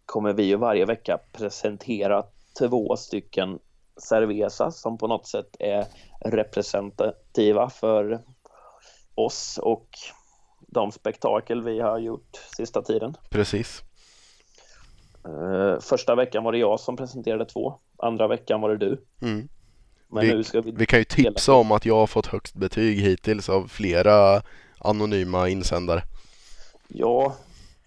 [0.06, 2.24] kommer vi ju varje vecka presentera
[2.58, 3.58] två stycken
[4.02, 5.86] Cerveza som på något sätt är
[6.20, 8.20] representativa för
[9.14, 9.88] oss och
[10.60, 13.16] de spektakel vi har gjort sista tiden.
[13.30, 13.82] Precis.
[15.28, 19.04] Uh, första veckan var det jag som presenterade två, andra veckan var det du.
[19.22, 19.48] Mm.
[20.08, 23.48] Men vi, vi, vi kan ju tipsa om att jag har fått högst betyg hittills
[23.48, 24.42] av flera
[24.78, 26.02] anonyma insändare.
[26.88, 27.34] Ja,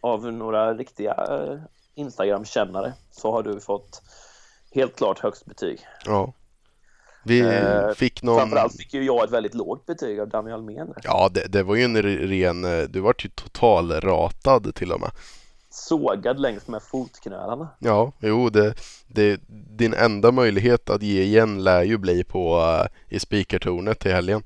[0.02, 1.60] av några riktiga uh,
[1.96, 4.02] Instagram-kännare så har du fått
[4.74, 5.80] helt klart högst betyg.
[6.06, 6.34] Ja.
[7.26, 8.40] Vi uh, fick någon...
[8.40, 10.94] Framförallt fick ju jag ett väldigt lågt betyg av Daniel Almén.
[11.04, 15.12] Ja, det, det, var ju en ren, du vart ju totalratad till och med
[15.74, 17.70] sågad längs med fotknölarna.
[17.80, 18.74] Ja, jo, det,
[19.08, 19.42] det,
[19.78, 24.44] din enda möjlighet att ge igen lär ju bli på uh, i speakertornet till helgen.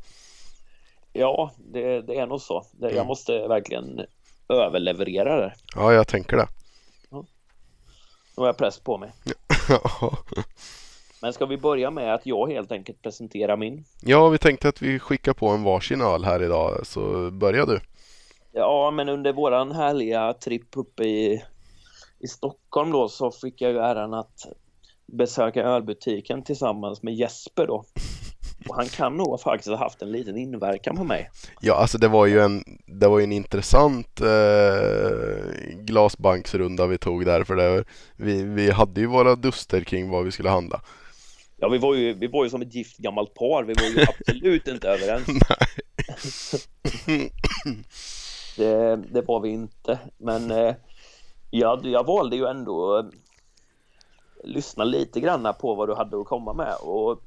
[1.14, 2.66] Ja, det, det är nog så.
[2.72, 2.98] Det, mm.
[2.98, 4.02] Jag måste verkligen
[4.50, 5.54] överleverera det.
[5.76, 6.48] Ja, jag tänker det.
[7.10, 7.26] Ja.
[8.38, 9.12] Nu har jag press på mig.
[11.22, 13.86] Men ska vi börja med att jag helt enkelt presenterar min?
[14.02, 17.80] Ja, vi tänkte att vi skickar på en varsin öl här idag, så börja du.
[18.52, 21.44] Ja, men under våran härliga tripp uppe i,
[22.20, 24.46] i Stockholm då så fick jag ju äran att
[25.06, 27.84] besöka ölbutiken tillsammans med Jesper då.
[28.70, 31.30] Och han kan nog faktiskt ha haft en liten inverkan på mig.
[31.62, 34.28] Ja, alltså det var ju en, det var ju en intressant eh,
[35.74, 37.84] glasbanksrunda vi tog där för det,
[38.16, 40.82] vi, vi hade ju våra duster kring vad vi skulle handla.
[41.58, 43.64] Ja, vi var ju, vi var ju som ett gift gammalt par.
[43.64, 45.28] Vi var ju absolut inte överens.
[48.58, 50.00] det, det var vi inte.
[50.18, 50.76] Men eh,
[51.50, 53.10] jag, jag valde ju ändå
[54.44, 57.22] lyssna lite grann på vad du hade att komma med och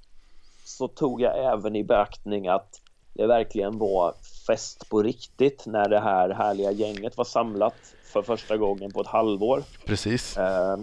[0.70, 2.80] så tog jag även i beaktning att
[3.12, 4.14] det verkligen var
[4.46, 9.06] fest på riktigt när det här härliga gänget var samlat för första gången på ett
[9.06, 9.62] halvår.
[9.86, 10.36] Precis.
[10.36, 10.76] Eh,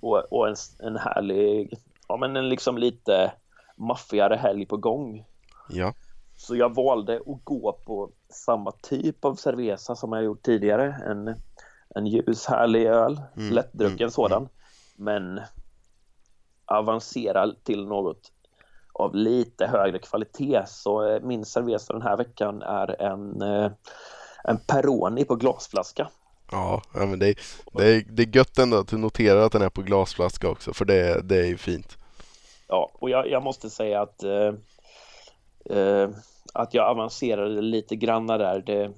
[0.00, 1.78] och, och en, en härlig
[2.08, 3.32] ja, men en liksom lite
[3.76, 5.24] maffigare helg på gång.
[5.68, 5.94] Ja.
[6.36, 11.00] Så jag valde att gå på samma typ av cerveza som jag gjort tidigare.
[11.06, 11.34] En,
[11.94, 14.42] en ljus härlig öl, mm, lättdrucken mm, sådan.
[14.42, 14.48] Mm.
[14.96, 15.40] Men
[16.64, 18.32] avancera till något
[18.98, 20.62] av lite högre kvalitet.
[20.66, 23.70] Så eh, min cerveza den här veckan är en, eh,
[24.44, 26.08] en Peroni på glasflaska.
[26.50, 27.38] Ja, men det är,
[27.72, 30.72] det, är, det är gött ändå att du noterar att den är på glasflaska också
[30.72, 31.96] för det, det är ju fint.
[32.68, 34.54] Ja, och jag, jag måste säga att eh,
[35.78, 36.10] eh,
[36.54, 38.92] att jag avancerade lite granna där, det,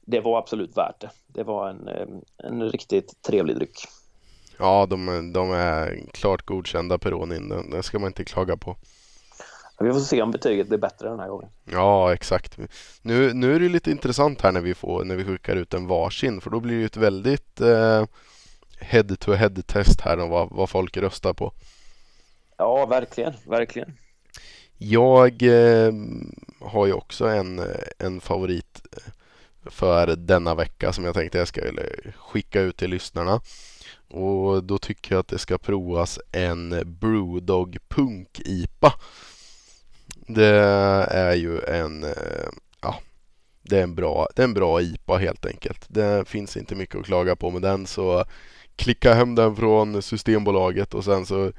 [0.00, 1.10] det var absolut värt det.
[1.26, 1.88] Det var en,
[2.36, 3.78] en riktigt trevlig dryck.
[4.58, 7.70] Ja, de, de är klart godkända Peronin.
[7.70, 8.76] Det ska man inte klaga på.
[9.80, 11.48] Vi får se om betyget blir bättre den här gången.
[11.64, 12.58] Ja, exakt.
[13.02, 15.86] Nu, nu är det lite intressant här när vi, får, när vi skickar ut en
[15.86, 18.04] varsin för då blir det ett väldigt eh,
[18.80, 21.52] head-to-head test här om vad, vad folk röstar på.
[22.56, 23.96] Ja, verkligen, verkligen.
[24.78, 25.92] Jag eh,
[26.60, 27.60] har ju också en,
[27.98, 28.82] en favorit
[29.64, 31.60] för denna vecka som jag tänkte jag ska
[32.16, 33.40] skicka ut till lyssnarna.
[34.10, 38.92] Och då tycker jag att det ska provas en Brewdog Punk IPA.
[40.26, 40.56] Det
[41.10, 42.48] är ju en, eh,
[42.80, 42.98] ja,
[43.62, 45.84] det är en bra, det är en bra IPA helt enkelt.
[45.88, 48.24] Det finns inte mycket att klaga på med den så
[48.76, 51.52] klicka hem den från Systembolaget och sen så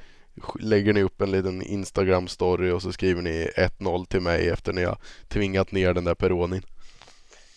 [0.60, 4.84] lägger ni upp en liten Instagram-story och så skriver ni 1-0 till mig efter ni
[4.84, 6.62] har tvingat ner den där Peronin.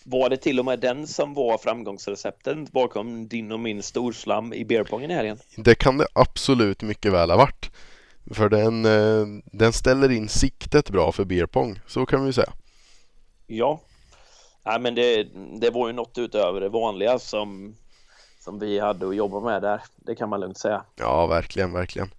[0.03, 4.65] Var det till och med den som var framgångsrecepten bakom din och min storslam i
[4.65, 5.37] beerpongen i helgen?
[5.55, 7.71] Det kan det absolut mycket väl ha varit.
[8.31, 12.53] För den, eh, den ställer in siktet bra för beerpong, så kan vi säga.
[13.47, 13.79] Ja,
[14.67, 15.23] Nej, men det,
[15.59, 17.75] det var ju något utöver det vanliga som,
[18.39, 19.81] som vi hade att jobba med där.
[19.95, 20.83] Det kan man lugnt säga.
[20.95, 22.11] Ja, verkligen, verkligen.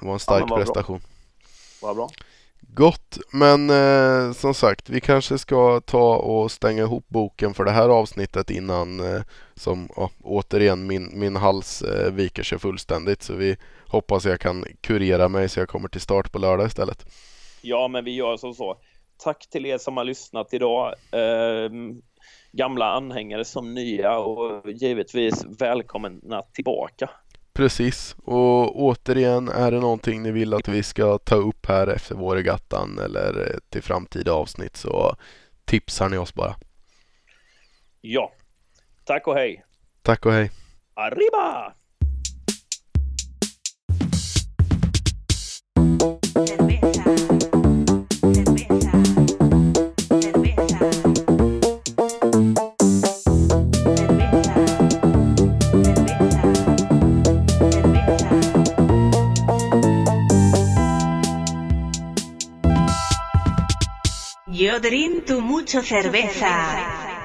[0.00, 0.98] Det var en stark ja, prestation.
[0.98, 1.88] Bra.
[1.88, 2.10] Vad bra.
[2.76, 7.70] Gott, men eh, som sagt vi kanske ska ta och stänga ihop boken för det
[7.70, 9.22] här avsnittet innan eh,
[9.54, 14.64] som oh, återigen min, min hals eh, viker sig fullständigt så vi hoppas jag kan
[14.80, 17.06] kurera mig så jag kommer till start på lördag istället.
[17.62, 18.76] Ja, men vi gör som så.
[19.24, 20.94] Tack till er som har lyssnat idag.
[21.12, 21.70] Eh,
[22.52, 27.10] gamla anhängare som nya och givetvis välkomna tillbaka.
[27.56, 32.14] Precis, och återigen är det någonting ni vill att vi ska ta upp här efter
[32.14, 35.16] vårregattan eller till framtida avsnitt så
[35.64, 36.56] tipsar ni oss bara.
[38.00, 38.32] Ja,
[39.04, 39.64] tack och hej.
[40.02, 40.50] Tack och hej.
[40.94, 41.72] Arriba!
[64.76, 67.15] Rodrín, tu mucho cerveza.